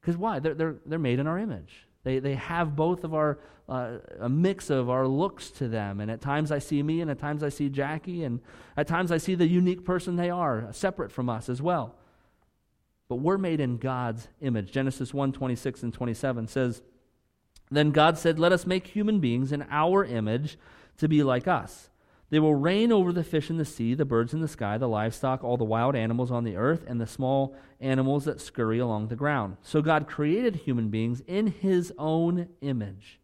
[0.00, 0.38] Because why?
[0.38, 1.86] They're, they're, they're made in our image.
[2.04, 6.00] They, they have both of our, uh, a mix of our looks to them.
[6.00, 8.40] And at times I see me, and at times I see Jackie, and
[8.76, 11.96] at times I see the unique person they are, separate from us as well
[13.08, 14.70] but we're made in God's image.
[14.70, 16.82] Genesis 1 26 and 27 says,
[17.70, 20.58] Then God said, Let us make human beings in our image
[20.98, 21.88] to be like us.
[22.30, 24.88] They will reign over the fish in the sea, the birds in the sky, the
[24.88, 29.08] livestock, all the wild animals on the earth, and the small animals that scurry along
[29.08, 29.56] the ground.
[29.62, 33.18] So God created human beings in his own image.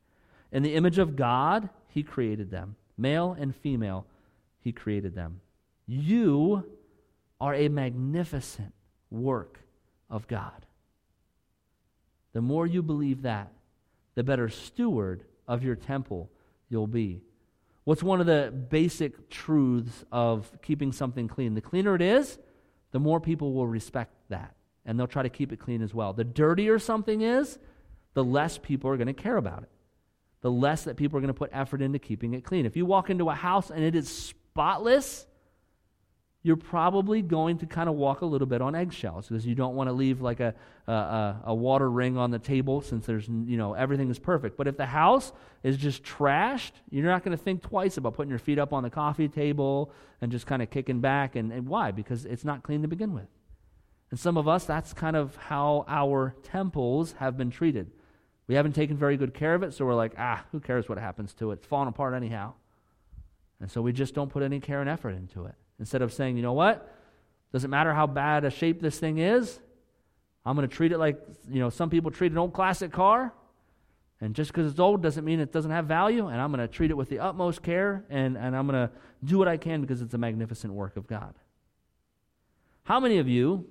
[0.50, 2.76] In the image of God, he created them.
[2.96, 4.06] Male and female,
[4.60, 5.40] he created them.
[5.86, 6.64] You
[7.40, 8.72] are a magnificent
[9.10, 9.60] work
[10.08, 10.64] of God.
[12.32, 13.52] The more you believe that,
[14.14, 16.30] the better steward of your temple
[16.70, 17.20] you'll be.
[17.84, 21.54] What's one of the basic truths of keeping something clean?
[21.54, 22.38] The cleaner it is,
[22.92, 24.54] the more people will respect that,
[24.86, 26.12] and they'll try to keep it clean as well.
[26.12, 27.58] The dirtier something is,
[28.14, 29.68] the less people are going to care about it.
[30.40, 32.64] The less that people are going to put effort into keeping it clean.
[32.64, 35.26] If you walk into a house and it is spotless,
[36.44, 39.74] you're probably going to kind of walk a little bit on eggshells because you don't
[39.74, 40.54] want to leave like a,
[40.86, 44.58] a, a, water ring on the table since there's, you know, everything is perfect.
[44.58, 48.28] But if the house is just trashed, you're not going to think twice about putting
[48.28, 51.34] your feet up on the coffee table and just kind of kicking back.
[51.34, 51.92] And, and why?
[51.92, 53.26] Because it's not clean to begin with.
[54.10, 57.90] And some of us, that's kind of how our temples have been treated.
[58.48, 60.98] We haven't taken very good care of it, so we're like, ah, who cares what
[60.98, 61.54] happens to it?
[61.54, 62.52] It's falling apart anyhow.
[63.60, 65.54] And so we just don't put any care and effort into it.
[65.78, 66.90] Instead of saying, you know what?
[67.52, 69.58] Doesn't matter how bad a shape this thing is.
[70.44, 71.18] I'm going to treat it like,
[71.50, 73.32] you know, some people treat an old classic car.
[74.20, 76.28] And just because it's old doesn't mean it doesn't have value.
[76.28, 78.04] And I'm going to treat it with the utmost care.
[78.10, 81.06] And, and I'm going to do what I can because it's a magnificent work of
[81.06, 81.34] God.
[82.84, 83.66] How many of you,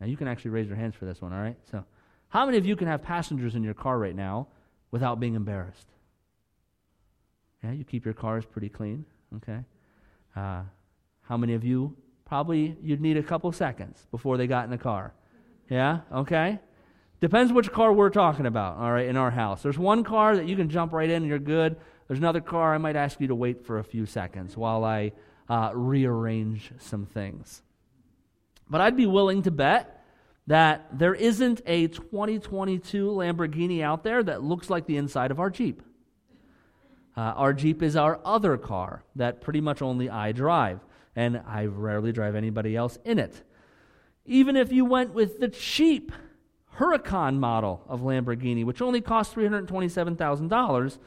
[0.00, 1.56] now you can actually raise your hands for this one, all right?
[1.70, 1.84] So,
[2.28, 4.48] how many of you can have passengers in your car right now
[4.90, 5.86] without being embarrassed?
[7.62, 9.04] Yeah, you keep your cars pretty clean,
[9.36, 9.60] okay?
[10.36, 10.62] Uh,
[11.28, 11.96] how many of you?
[12.24, 15.14] Probably you'd need a couple seconds before they got in the car.
[15.68, 16.00] Yeah?
[16.12, 16.58] Okay?
[17.20, 19.62] Depends which car we're talking about, all right, in our house.
[19.62, 21.76] There's one car that you can jump right in and you're good.
[22.06, 25.12] There's another car I might ask you to wait for a few seconds while I
[25.48, 27.62] uh, rearrange some things.
[28.68, 30.04] But I'd be willing to bet
[30.46, 35.50] that there isn't a 2022 Lamborghini out there that looks like the inside of our
[35.50, 35.82] Jeep.
[37.16, 40.80] Uh, our Jeep is our other car that pretty much only I drive
[41.16, 43.42] and I rarely drive anybody else in it.
[44.26, 46.12] Even if you went with the cheap
[46.78, 50.98] Huracan model of Lamborghini, which only costs $327,000,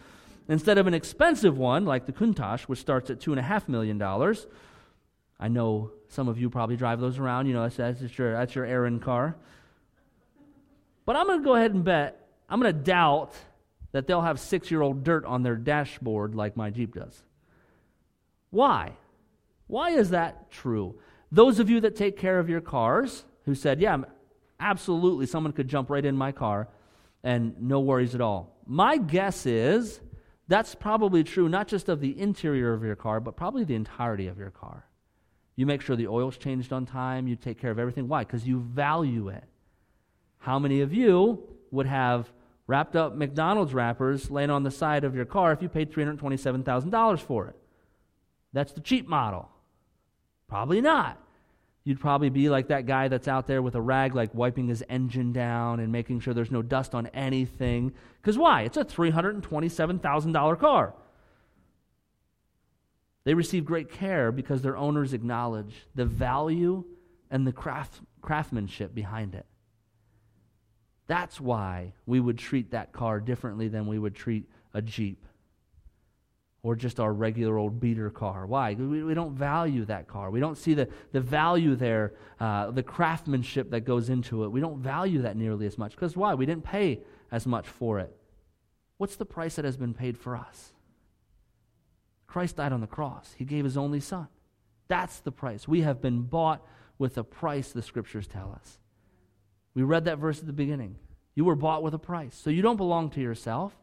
[0.47, 4.01] instead of an expensive one like the Countach, which starts at $2.5 million.
[5.39, 7.45] I know some of you probably drive those around.
[7.45, 9.37] You know, that's, that's, your, that's your errand car.
[11.05, 13.33] But I'm going to go ahead and bet, I'm going to doubt
[13.91, 17.23] that they'll have six year old dirt on their dashboard like my Jeep does.
[18.49, 18.93] Why?
[19.69, 20.95] Why is that true?
[21.31, 23.97] Those of you that take care of your cars, who said, Yeah,
[24.59, 26.67] absolutely, someone could jump right in my car
[27.23, 28.57] and no worries at all.
[28.65, 30.01] My guess is
[30.47, 34.27] that's probably true not just of the interior of your car, but probably the entirety
[34.27, 34.87] of your car.
[35.55, 38.07] You make sure the oil's changed on time, you take care of everything.
[38.07, 38.23] Why?
[38.23, 39.43] Because you value it.
[40.39, 42.31] How many of you would have
[42.65, 47.19] wrapped up McDonald's wrappers laying on the side of your car if you paid $327,000
[47.19, 47.55] for it?
[48.51, 49.49] That's the cheap model.
[50.49, 51.21] Probably not.
[51.83, 54.83] You'd probably be like that guy that's out there with a rag, like wiping his
[54.89, 57.93] engine down and making sure there's no dust on anything.
[58.21, 58.63] Because why?
[58.63, 60.93] It's a $327,000 car.
[63.23, 66.83] They receive great care because their owners acknowledge the value
[67.29, 69.45] and the craft, craftsmanship behind it.
[71.07, 75.25] That's why we would treat that car differently than we would treat a Jeep
[76.61, 78.45] or just our regular old beater car.
[78.45, 78.73] Why?
[78.73, 80.29] We, we don't value that car.
[80.29, 84.49] We don't see the, the value there, uh, the craftsmanship that goes into it.
[84.49, 85.91] We don't value that nearly as much.
[85.91, 86.33] Because why?
[86.33, 86.99] We didn't pay
[87.31, 88.13] as much for it.
[88.97, 90.73] What's the price that has been paid for us?
[92.27, 94.27] Christ died on the cross, He gave His only Son.
[94.87, 95.67] That's the price.
[95.67, 96.65] We have been bought
[96.97, 98.79] with a price, the scriptures tell us.
[99.73, 100.97] We read that verse at the beginning.
[101.35, 102.35] You were bought with a price.
[102.35, 103.73] So you don't belong to yourself.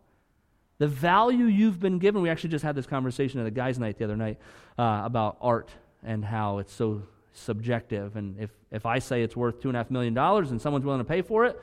[0.78, 3.98] The value you've been given, we actually just had this conversation at a guy's night
[3.98, 4.38] the other night
[4.78, 5.70] uh, about art
[6.02, 8.16] and how it's so subjective.
[8.16, 11.44] And if, if I say it's worth $2.5 million and someone's willing to pay for
[11.44, 11.60] it,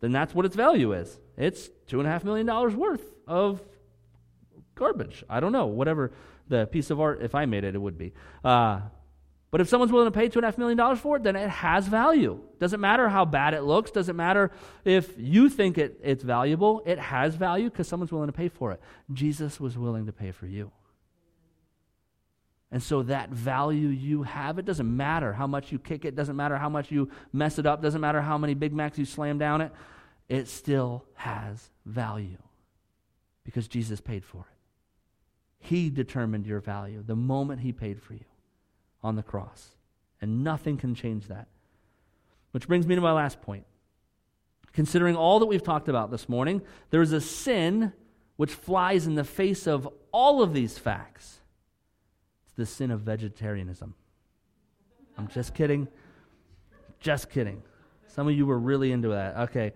[0.00, 1.18] then that's what its value is.
[1.36, 3.62] It's $2.5 million worth of
[4.74, 5.24] garbage.
[5.28, 6.12] I don't know, whatever
[6.48, 8.12] the piece of art, if I made it, it would be.
[8.44, 8.80] Uh,
[9.50, 12.40] but if someone's willing to pay $2.5 million for it, then it has value.
[12.58, 14.50] Doesn't matter how bad it looks, doesn't matter
[14.84, 18.72] if you think it, it's valuable, it has value because someone's willing to pay for
[18.72, 18.80] it.
[19.12, 20.72] Jesus was willing to pay for you.
[22.72, 26.36] And so that value you have, it doesn't matter how much you kick it, doesn't
[26.36, 29.38] matter how much you mess it up, doesn't matter how many Big Macs you slam
[29.38, 29.72] down it,
[30.28, 32.42] it still has value
[33.44, 35.64] because Jesus paid for it.
[35.64, 38.24] He determined your value the moment He paid for you
[39.02, 39.70] on the cross.
[40.20, 41.48] And nothing can change that.
[42.52, 43.66] Which brings me to my last point.
[44.72, 47.92] Considering all that we've talked about this morning, there is a sin
[48.36, 51.40] which flies in the face of all of these facts.
[52.44, 53.94] It's the sin of vegetarianism.
[55.18, 55.88] I'm just kidding.
[57.00, 57.62] Just kidding.
[58.08, 59.36] Some of you were really into that.
[59.36, 59.72] Okay.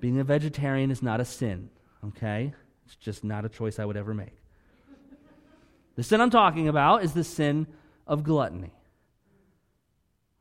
[0.00, 1.70] Being a vegetarian is not a sin,
[2.04, 2.52] okay?
[2.84, 4.36] It's just not a choice I would ever make.
[5.96, 7.66] The sin I'm talking about is the sin
[8.06, 8.72] of gluttony.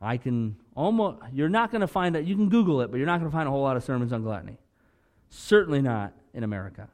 [0.01, 3.07] I can almost, you're not going to find that, you can Google it, but you're
[3.07, 4.57] not going to find a whole lot of sermons on gluttony.
[5.29, 6.89] Certainly not in America.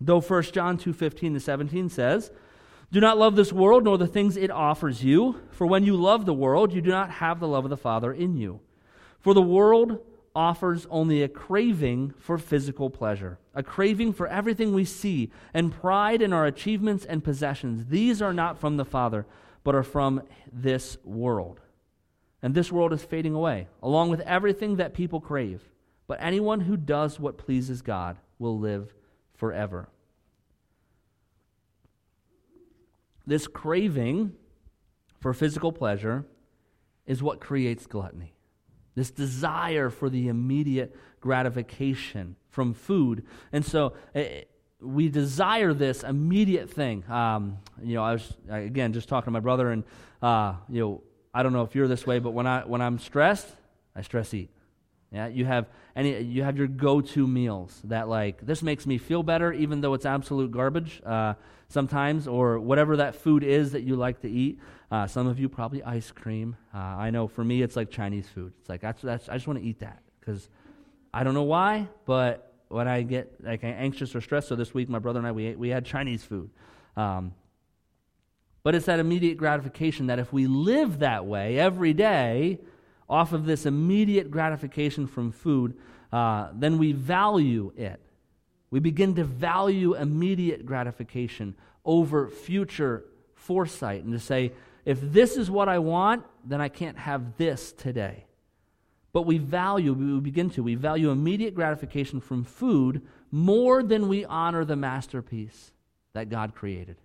[0.00, 2.30] Though 1 John 2 15 to 17 says,
[2.90, 6.24] Do not love this world nor the things it offers you, for when you love
[6.24, 8.60] the world, you do not have the love of the Father in you.
[9.20, 10.00] For the world
[10.34, 16.22] offers only a craving for physical pleasure, a craving for everything we see, and pride
[16.22, 17.86] in our achievements and possessions.
[17.86, 19.26] These are not from the Father,
[19.64, 21.60] but are from this world.
[22.42, 25.62] And this world is fading away, along with everything that people crave.
[26.06, 28.94] But anyone who does what pleases God will live
[29.34, 29.88] forever.
[33.26, 34.32] This craving
[35.20, 36.24] for physical pleasure
[37.06, 38.34] is what creates gluttony
[38.94, 43.24] this desire for the immediate gratification from food.
[43.52, 44.44] And so it, eh,
[44.80, 47.08] we desire this immediate thing.
[47.10, 49.84] Um, you know, I was, again, just talking to my brother, and,
[50.22, 52.98] uh, you know, I don't know if you're this way, but when, I, when I'm
[52.98, 53.48] stressed,
[53.94, 54.50] I stress eat.
[55.12, 55.66] Yeah, you have
[55.96, 59.94] any you have your go-to meals that like this makes me feel better even though
[59.94, 61.34] it's absolute garbage uh,
[61.68, 64.60] sometimes or whatever that food is that you like to eat.
[64.88, 66.56] Uh, some of you probably ice cream.
[66.72, 68.52] Uh, I know for me it's like Chinese food.
[68.60, 70.48] It's like that's, that's I just want to eat that because
[71.12, 74.88] I don't know why, but when I get like anxious or stressed, so this week
[74.88, 76.50] my brother and I we ate, we had Chinese food.
[76.96, 77.34] Um,
[78.62, 82.60] but it's that immediate gratification that if we live that way every day,
[83.08, 85.76] off of this immediate gratification from food,
[86.12, 88.00] uh, then we value it.
[88.70, 93.04] We begin to value immediate gratification over future
[93.34, 94.52] foresight and to say,
[94.84, 98.26] if this is what I want, then I can't have this today.
[99.12, 104.24] But we value, we begin to, we value immediate gratification from food more than we
[104.24, 105.72] honor the masterpiece
[106.12, 106.96] that God created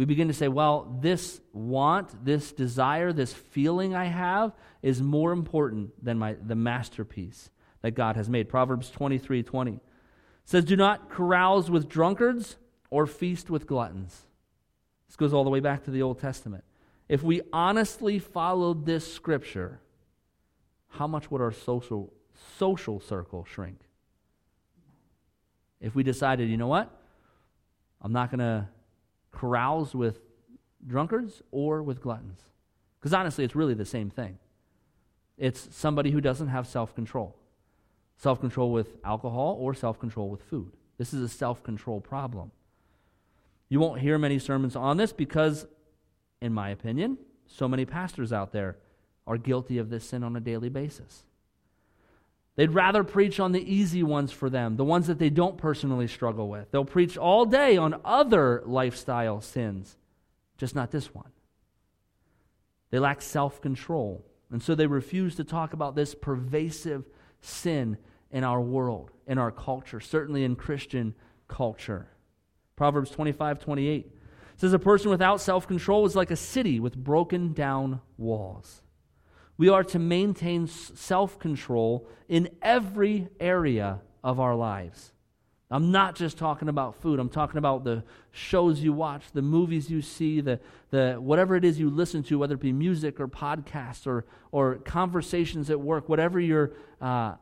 [0.00, 5.30] we begin to say, well, this want, this desire, this feeling I have is more
[5.30, 7.50] important than my, the masterpiece
[7.82, 8.48] that God has made.
[8.48, 9.78] Proverbs 23 20
[10.46, 12.56] says, Do not carouse with drunkards
[12.88, 14.22] or feast with gluttons.
[15.06, 16.64] This goes all the way back to the Old Testament.
[17.06, 19.80] If we honestly followed this scripture,
[20.90, 22.12] how much would our social,
[22.58, 23.80] social circle shrink?
[25.80, 26.90] If we decided, you know what?
[28.02, 28.68] I'm not going to
[29.32, 30.20] carouse with
[30.86, 32.40] drunkards or with gluttons.
[32.98, 34.38] Because honestly, it's really the same thing.
[35.38, 37.36] It's somebody who doesn't have self control
[38.20, 40.72] self control with alcohol or self control with food.
[40.98, 42.52] This is a self control problem.
[43.68, 45.66] You won't hear many sermons on this because,
[46.40, 48.76] in my opinion, so many pastors out there
[49.26, 51.24] are guilty of this sin on a daily basis.
[52.56, 56.06] They'd rather preach on the easy ones for them, the ones that they don't personally
[56.06, 56.70] struggle with.
[56.70, 59.96] They'll preach all day on other lifestyle sins,
[60.58, 61.30] just not this one.
[62.90, 67.04] They lack self control, and so they refuse to talk about this pervasive
[67.40, 67.96] sin
[68.30, 71.14] in our world, in our culture, certainly in Christian
[71.48, 72.08] culture.
[72.76, 74.12] Proverbs 25 28
[74.56, 78.82] says, A person without self control is like a city with broken down walls.
[79.60, 85.12] We are to maintain self control in every area of our lives.
[85.70, 87.20] I'm not just talking about food.
[87.20, 91.66] I'm talking about the shows you watch, the movies you see, the, the whatever it
[91.66, 96.08] is you listen to, whether it be music or podcasts or, or conversations at work,
[96.08, 97.34] whatever you're uh,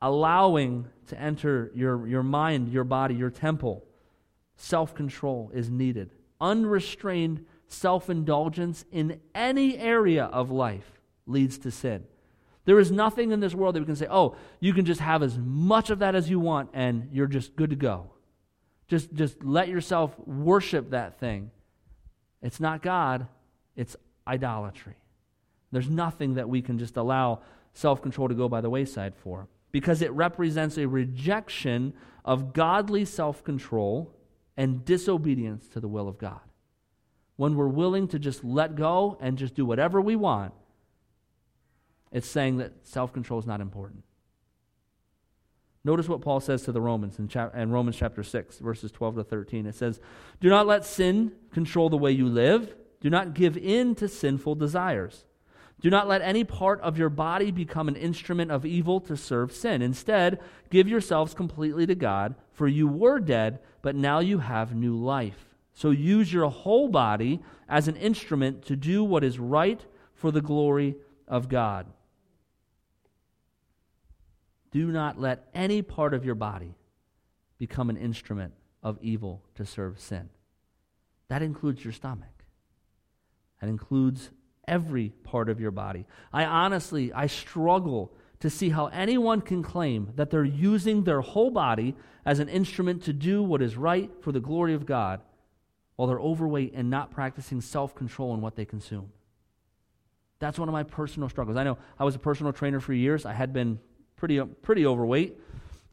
[0.00, 3.84] allowing to enter your, your mind, your body, your temple.
[4.54, 6.12] Self control is needed.
[6.40, 12.04] Unrestrained self indulgence in any area of life leads to sin.
[12.64, 15.22] There is nothing in this world that we can say, oh, you can just have
[15.22, 18.10] as much of that as you want and you're just good to go.
[18.88, 21.50] Just, just let yourself worship that thing.
[22.42, 23.26] It's not God,
[23.76, 23.96] it's
[24.26, 24.94] idolatry.
[25.72, 27.40] There's nothing that we can just allow
[27.72, 31.92] self control to go by the wayside for because it represents a rejection
[32.24, 34.14] of godly self control
[34.56, 36.40] and disobedience to the will of God.
[37.36, 40.54] When we're willing to just let go and just do whatever we want,
[42.14, 44.04] it's saying that self control is not important.
[45.84, 49.24] Notice what Paul says to the Romans in, in, Romans chapter 6, verses 12 to
[49.24, 49.66] 13.
[49.66, 50.00] It says,
[50.40, 52.74] Do not let sin control the way you live.
[53.02, 55.24] Do not give in to sinful desires.
[55.80, 59.52] Do not let any part of your body become an instrument of evil to serve
[59.52, 59.82] sin.
[59.82, 60.40] Instead,
[60.70, 65.50] give yourselves completely to God, for you were dead, but now you have new life.
[65.74, 69.84] So use your whole body as an instrument to do what is right
[70.14, 70.94] for the glory
[71.28, 71.86] of God.
[74.74, 76.74] Do not let any part of your body
[77.58, 80.28] become an instrument of evil to serve sin.
[81.28, 82.44] That includes your stomach.
[83.60, 84.30] That includes
[84.66, 86.06] every part of your body.
[86.32, 91.52] I honestly, I struggle to see how anyone can claim that they're using their whole
[91.52, 91.94] body
[92.26, 95.20] as an instrument to do what is right for the glory of God
[95.94, 99.12] while they're overweight and not practicing self control in what they consume.
[100.40, 101.56] That's one of my personal struggles.
[101.56, 103.24] I know I was a personal trainer for years.
[103.24, 103.78] I had been
[104.24, 105.38] pretty, pretty overweight.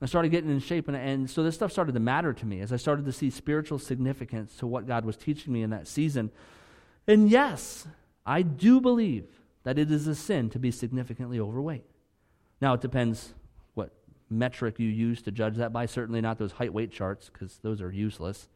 [0.02, 2.62] I started getting in shape, and, and so this stuff started to matter to me
[2.62, 5.86] as I started to see spiritual significance to what God was teaching me in that
[5.86, 6.32] season.
[7.10, 7.86] And yes,
[8.26, 9.26] I do believe
[9.64, 11.84] that it is a sin to be significantly overweight.
[12.62, 13.34] Now, it depends
[13.74, 13.92] what
[14.30, 15.86] metric you use to judge that by.
[15.86, 18.48] Certainly not those height weight charts, because those are useless.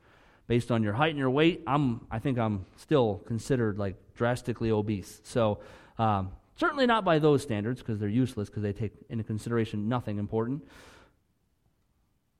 [0.48, 4.72] Based on your height and your weight, I'm, I think I'm still considered like drastically
[4.72, 5.20] obese.
[5.26, 5.60] So,
[5.98, 10.18] um, Certainly not by those standards, because they're useless, because they take into consideration nothing
[10.18, 10.64] important.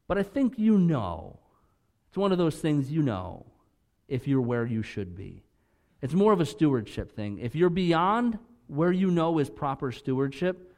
[0.08, 1.40] But I think you know.
[2.10, 3.46] It's one of those things you know
[4.08, 5.44] if you're where you should be.
[6.02, 7.40] It's more of a stewardship thing.
[7.40, 10.74] If you're beyond where you know is proper stewardship,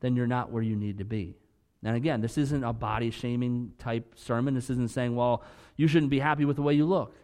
[0.00, 1.38] then you're not where you need to be.
[1.82, 4.54] And again, this isn't a body shaming type sermon.
[4.54, 5.44] This isn't saying, well,
[5.76, 7.14] you shouldn't be happy with the way you look.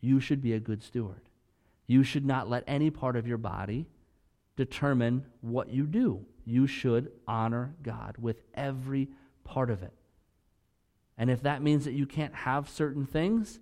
[0.00, 1.22] You should be a good steward.
[1.86, 3.86] You should not let any part of your body
[4.56, 6.24] determine what you do.
[6.44, 9.08] You should honor God with every
[9.44, 9.92] part of it.
[11.18, 13.60] And if that means that you can't have certain things,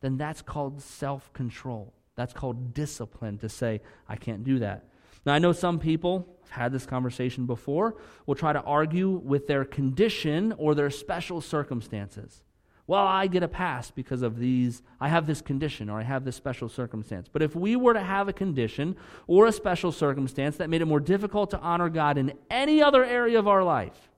[0.00, 1.94] then that's called self control.
[2.16, 4.84] That's called discipline to say, I can't do that.
[5.24, 9.46] Now, I know some people, have had this conversation before, will try to argue with
[9.46, 12.42] their condition or their special circumstances
[12.88, 16.24] well, I get a pass because of these, I have this condition or I have
[16.24, 17.28] this special circumstance.
[17.30, 20.86] But if we were to have a condition or a special circumstance that made it
[20.86, 24.08] more difficult to honor God in any other area of our life,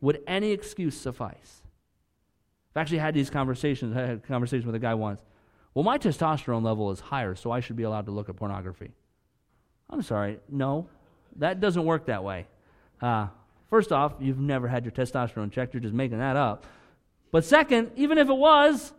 [0.00, 1.62] would any excuse suffice?
[2.74, 3.96] I've actually had these conversations.
[3.96, 5.20] I had a conversation with a guy once.
[5.72, 8.90] Well, my testosterone level is higher, so I should be allowed to look at pornography.
[9.88, 10.88] I'm sorry, no,
[11.36, 12.48] that doesn't work that way.
[13.00, 13.28] Uh,
[13.70, 16.66] first off, you've never had your testosterone checked, you're just making that up.
[17.30, 18.92] But second, even if it was,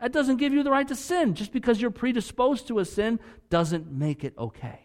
[0.00, 1.34] that doesn't give you the right to sin.
[1.34, 3.18] Just because you're predisposed to a sin
[3.48, 4.80] doesn't make it okay.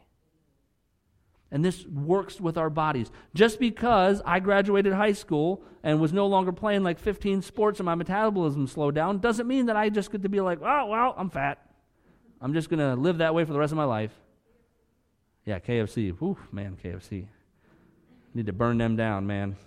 [1.52, 3.12] And this works with our bodies.
[3.34, 7.86] Just because I graduated high school and was no longer playing like 15 sports and
[7.86, 11.14] my metabolism slowed down doesn't mean that I just get to be like, oh, well,
[11.18, 11.60] I'm fat.
[12.40, 14.12] I'm just going to live that way for the rest of my life.
[15.46, 16.18] Yeah, KFC.
[16.18, 17.26] Whew, man, KFC.
[18.34, 19.58] Need to burn them down, man.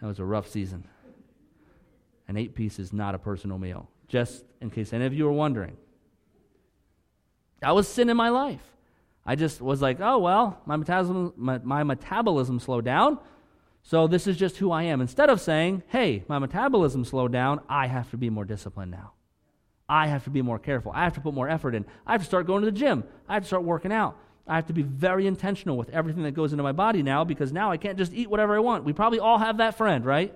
[0.00, 0.84] That was a rough season.
[2.28, 5.32] An eight piece is not a personal meal, just in case any of you are
[5.32, 5.76] wondering.
[7.60, 8.62] That was sin in my life.
[9.24, 13.18] I just was like, oh, well, my metabolism, my, my metabolism slowed down,
[13.82, 15.00] so this is just who I am.
[15.00, 19.12] Instead of saying, hey, my metabolism slowed down, I have to be more disciplined now.
[19.88, 20.92] I have to be more careful.
[20.94, 21.84] I have to put more effort in.
[22.06, 23.04] I have to start going to the gym.
[23.28, 24.16] I have to start working out.
[24.46, 27.52] I have to be very intentional with everything that goes into my body now because
[27.52, 28.84] now I can't just eat whatever I want.
[28.84, 30.34] We probably all have that friend, right?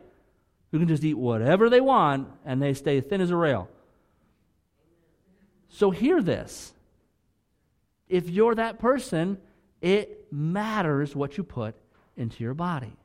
[0.70, 3.68] Who can just eat whatever they want and they stay thin as a rail.
[5.68, 6.72] So hear this.
[8.08, 9.38] If you're that person,
[9.80, 11.74] it matters what you put
[12.16, 12.96] into your body.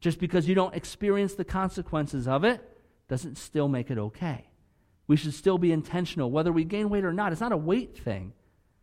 [0.00, 2.66] Just because you don't experience the consequences of it
[3.08, 4.46] doesn't still make it okay.
[5.06, 7.32] We should still be intentional, whether we gain weight or not.
[7.32, 8.32] It's not a weight thing,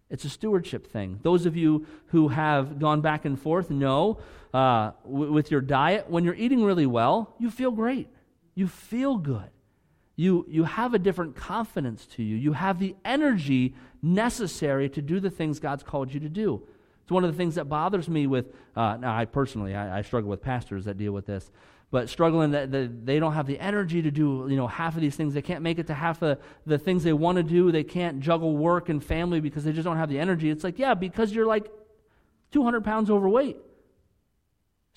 [0.09, 1.19] it's a stewardship thing.
[1.21, 4.19] Those of you who have gone back and forth know
[4.53, 8.07] uh, w- with your diet, when you're eating really well, you feel great.
[8.55, 9.49] You feel good.
[10.15, 12.37] You, you have a different confidence to you.
[12.37, 16.63] You have the energy necessary to do the things God's called you to do.
[17.03, 20.01] It's one of the things that bothers me with, uh, now I personally, I, I,
[20.01, 21.51] struggle with pastors that deal with this,
[21.89, 25.01] but struggling that, that, they don't have the energy to do, you know, half of
[25.01, 25.33] these things.
[25.33, 27.71] They can't make it to half of the things they want to do.
[27.71, 30.49] They can't juggle work and family because they just don't have the energy.
[30.49, 31.71] It's like, yeah, because you're like
[32.51, 33.57] 200 pounds overweight.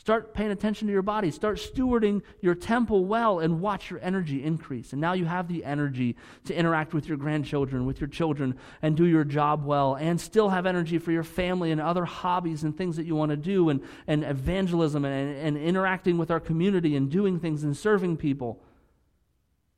[0.00, 1.30] Start paying attention to your body.
[1.30, 4.92] Start stewarding your temple well and watch your energy increase.
[4.92, 8.96] And now you have the energy to interact with your grandchildren, with your children, and
[8.96, 12.74] do your job well, and still have energy for your family and other hobbies and
[12.74, 16.96] things that you want to do, and, and evangelism and, and interacting with our community
[16.96, 18.64] and doing things and serving people.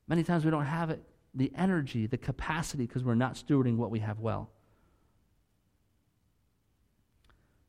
[0.07, 1.03] Many times we don't have it,
[1.33, 4.49] the energy, the capacity, because we're not stewarding what we have well.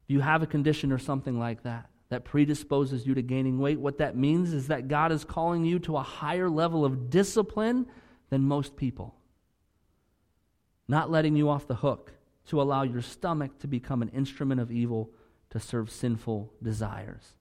[0.07, 1.91] Do you have a condition or something like that?
[2.15, 3.81] That predisposes you to gaining weight.
[3.81, 7.87] What that means is that God is calling you to a higher level of discipline
[8.31, 9.17] than most people.
[10.87, 12.13] Not letting you off the hook
[12.51, 15.11] to allow your stomach to become an instrument of evil
[15.51, 17.35] to serve sinful desires.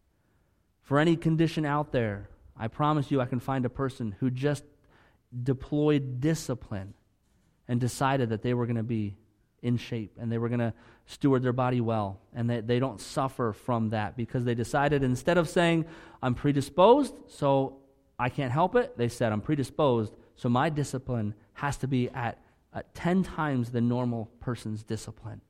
[0.81, 4.63] For any condition out there, I promise you I can find a person who just
[5.43, 6.95] deployed discipline
[7.67, 9.17] and decided that they were going to be
[9.61, 10.73] in shape and they were going to
[11.05, 15.37] steward their body well and that they don't suffer from that because they decided instead
[15.37, 15.85] of saying,
[16.21, 17.77] I'm predisposed, so
[18.17, 22.39] I can't help it, they said, I'm predisposed, so my discipline has to be at,
[22.73, 25.41] at 10 times the normal person's discipline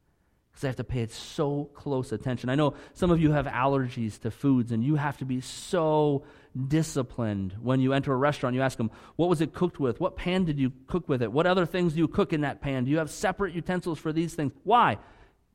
[0.53, 2.47] because they have to pay it so close attention.
[2.49, 6.25] I know some of you have allergies to foods, and you have to be so
[6.67, 8.55] disciplined when you enter a restaurant.
[8.55, 9.99] You ask them, What was it cooked with?
[9.99, 11.31] What pan did you cook with it?
[11.31, 12.85] What other things do you cook in that pan?
[12.85, 14.53] Do you have separate utensils for these things?
[14.63, 14.99] Why?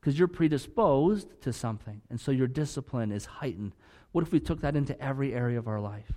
[0.01, 3.73] Because you're predisposed to something, and so your discipline is heightened.
[4.13, 6.13] What if we took that into every area of our life?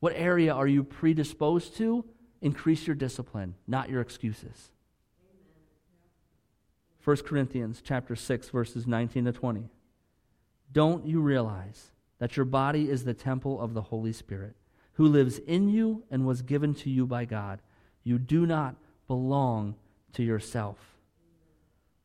[0.00, 2.04] What area are you predisposed to?
[2.42, 4.70] Increase your discipline, not your excuses.
[7.02, 9.70] 1 Corinthians chapter 6 verses 19 to 20.
[10.72, 14.56] Don't you realize that your body is the temple of the Holy Spirit,
[14.94, 17.60] who lives in you and was given to you by God?
[18.02, 18.74] You do not
[19.06, 19.76] belong
[20.14, 20.95] to yourself.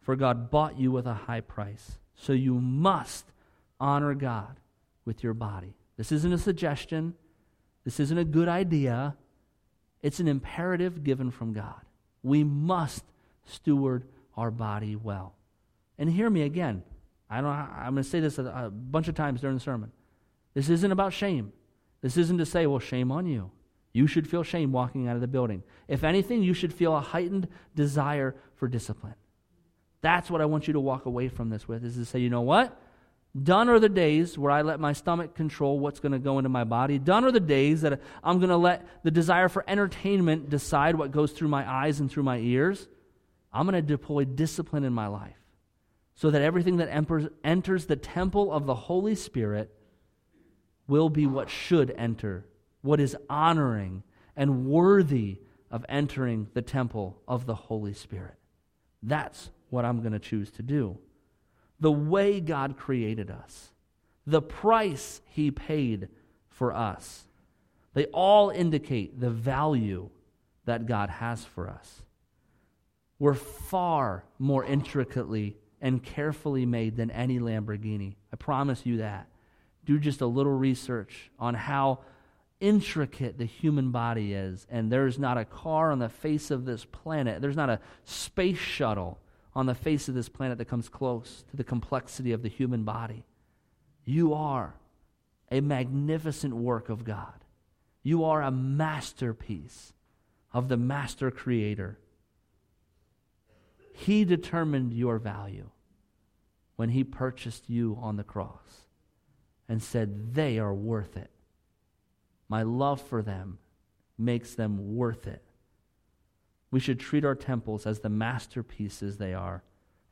[0.02, 3.26] For God bought you with a high price, so you must
[3.80, 4.60] honor God
[5.06, 5.76] with your body.
[5.98, 7.14] This isn't a suggestion.
[7.84, 9.16] This isn't a good idea.
[10.02, 11.82] It's an imperative given from God.
[12.24, 13.04] We must
[13.46, 15.36] steward our body well.
[15.98, 16.84] And hear me again.
[17.30, 19.92] I don't, I'm going to say this a, a bunch of times during the sermon.
[20.54, 21.54] This isn't about shame.
[22.02, 23.52] This isn't to say, well, shame on you.
[23.94, 25.64] You should feel shame walking out of the building.
[25.88, 29.16] If anything, you should feel a heightened desire for discipline.
[30.02, 32.30] That's what I want you to walk away from this with, is to say, you
[32.30, 32.78] know what?
[33.42, 36.50] Done are the days where I let my stomach control what's going to go into
[36.50, 37.00] my body.
[37.00, 41.12] Done are the days that I'm going to let the desire for entertainment decide what
[41.12, 42.90] goes through my eyes and through my ears.
[43.54, 45.38] I'm going to deploy discipline in my life
[46.16, 46.90] so that everything that
[47.44, 49.74] enters the temple of the Holy Spirit
[50.88, 52.46] will be what should enter,
[52.82, 54.04] what is honoring
[54.36, 55.40] and worthy
[55.70, 58.36] of entering the temple of the Holy Spirit.
[59.02, 61.00] That's what I'm going to choose to do.
[61.80, 63.72] The way God created us,
[64.28, 66.10] the price He paid
[66.50, 67.26] for us,
[67.96, 70.10] they all indicate the value
[70.66, 72.04] that God has for us
[73.20, 78.16] We're far more intricately and carefully made than any Lamborghini.
[78.34, 79.28] I promise you that.
[79.86, 82.00] Do just a little research on how
[82.60, 84.66] intricate the human body is.
[84.70, 88.58] And there's not a car on the face of this planet, there's not a space
[88.58, 89.20] shuttle
[89.54, 92.84] on the face of this planet that comes close to the complexity of the human
[92.84, 93.26] body.
[94.06, 94.76] You are
[95.52, 97.46] a magnificent work of God.
[98.04, 99.94] You are a masterpiece
[100.54, 102.00] of the master creator.
[103.94, 105.70] He determined your value
[106.78, 108.88] when He purchased you on the cross
[109.68, 111.30] and said, They are worth it.
[112.48, 113.60] My love for them
[114.18, 115.44] makes them worth it.
[116.72, 119.64] We should treat our temples as the masterpieces they are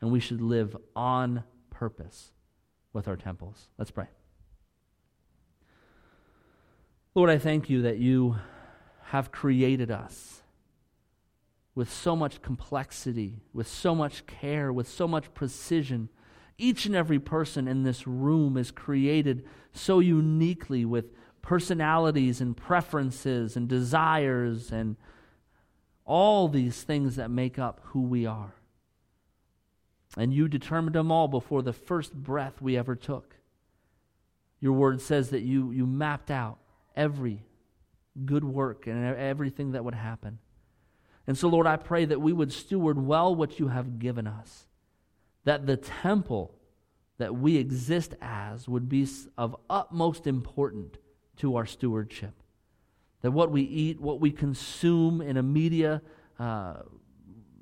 [0.02, 2.32] and we should live on purpose
[2.94, 3.70] with our temples.
[3.78, 4.08] Let's pray.
[7.16, 8.38] Lord, I thank you that you
[9.06, 10.44] have created us
[11.76, 16.10] with so much complexity, with so much care, with so much precision.
[16.58, 23.56] Each and every person in this room is created so uniquely with personalities and preferences
[23.56, 24.98] and desires and
[26.10, 28.56] all these things that make up who we are.
[30.18, 33.36] And you determined them all before the first breath we ever took.
[34.60, 36.58] Your word says that you, you mapped out
[36.96, 37.44] every
[38.26, 40.40] good work and everything that would happen.
[41.28, 44.66] And so, Lord, I pray that we would steward well what you have given us,
[45.44, 46.56] that the temple
[47.20, 49.08] that we exist as would be
[49.38, 50.96] of utmost importance
[51.38, 52.39] to our stewardship.
[53.22, 56.02] That what we eat, what we consume in a media
[56.40, 56.76] uh,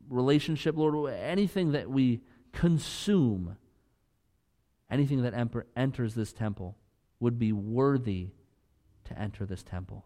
[0.10, 3.58] relationship, Lord, anything that we consume,
[4.90, 6.78] anything that emper- enters this temple
[7.20, 8.30] would be worthy
[9.06, 10.06] to enter this temple.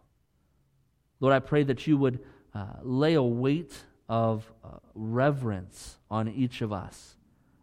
[1.19, 2.19] Lord, I pray that you would
[2.53, 3.73] uh, lay a weight
[4.07, 7.15] of uh, reverence on each of us,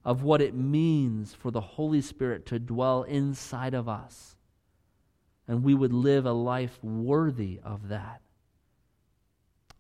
[0.04, 4.36] of what it means for the Holy Spirit to dwell inside of us.
[5.48, 8.20] And we would live a life worthy of that.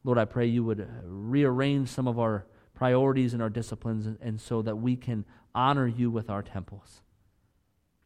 [0.02, 4.16] Lord, I pray you would uh, rearrange some of our priorities and our disciplines, and,
[4.22, 7.02] and so that we can honor you with our temples.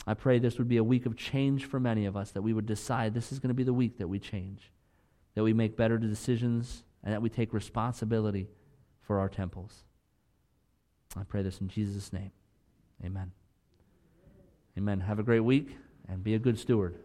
[0.07, 2.53] I pray this would be a week of change for many of us, that we
[2.53, 4.73] would decide this is going to be the week that we change,
[5.35, 8.49] that we make better decisions, and that we take responsibility
[9.01, 9.85] for our temples.
[11.17, 12.33] I pray this in Jesus' name.
[13.05, 13.31] Amen.
[14.77, 15.01] Amen.
[15.01, 15.77] Have a great week
[16.09, 16.97] and be a good steward.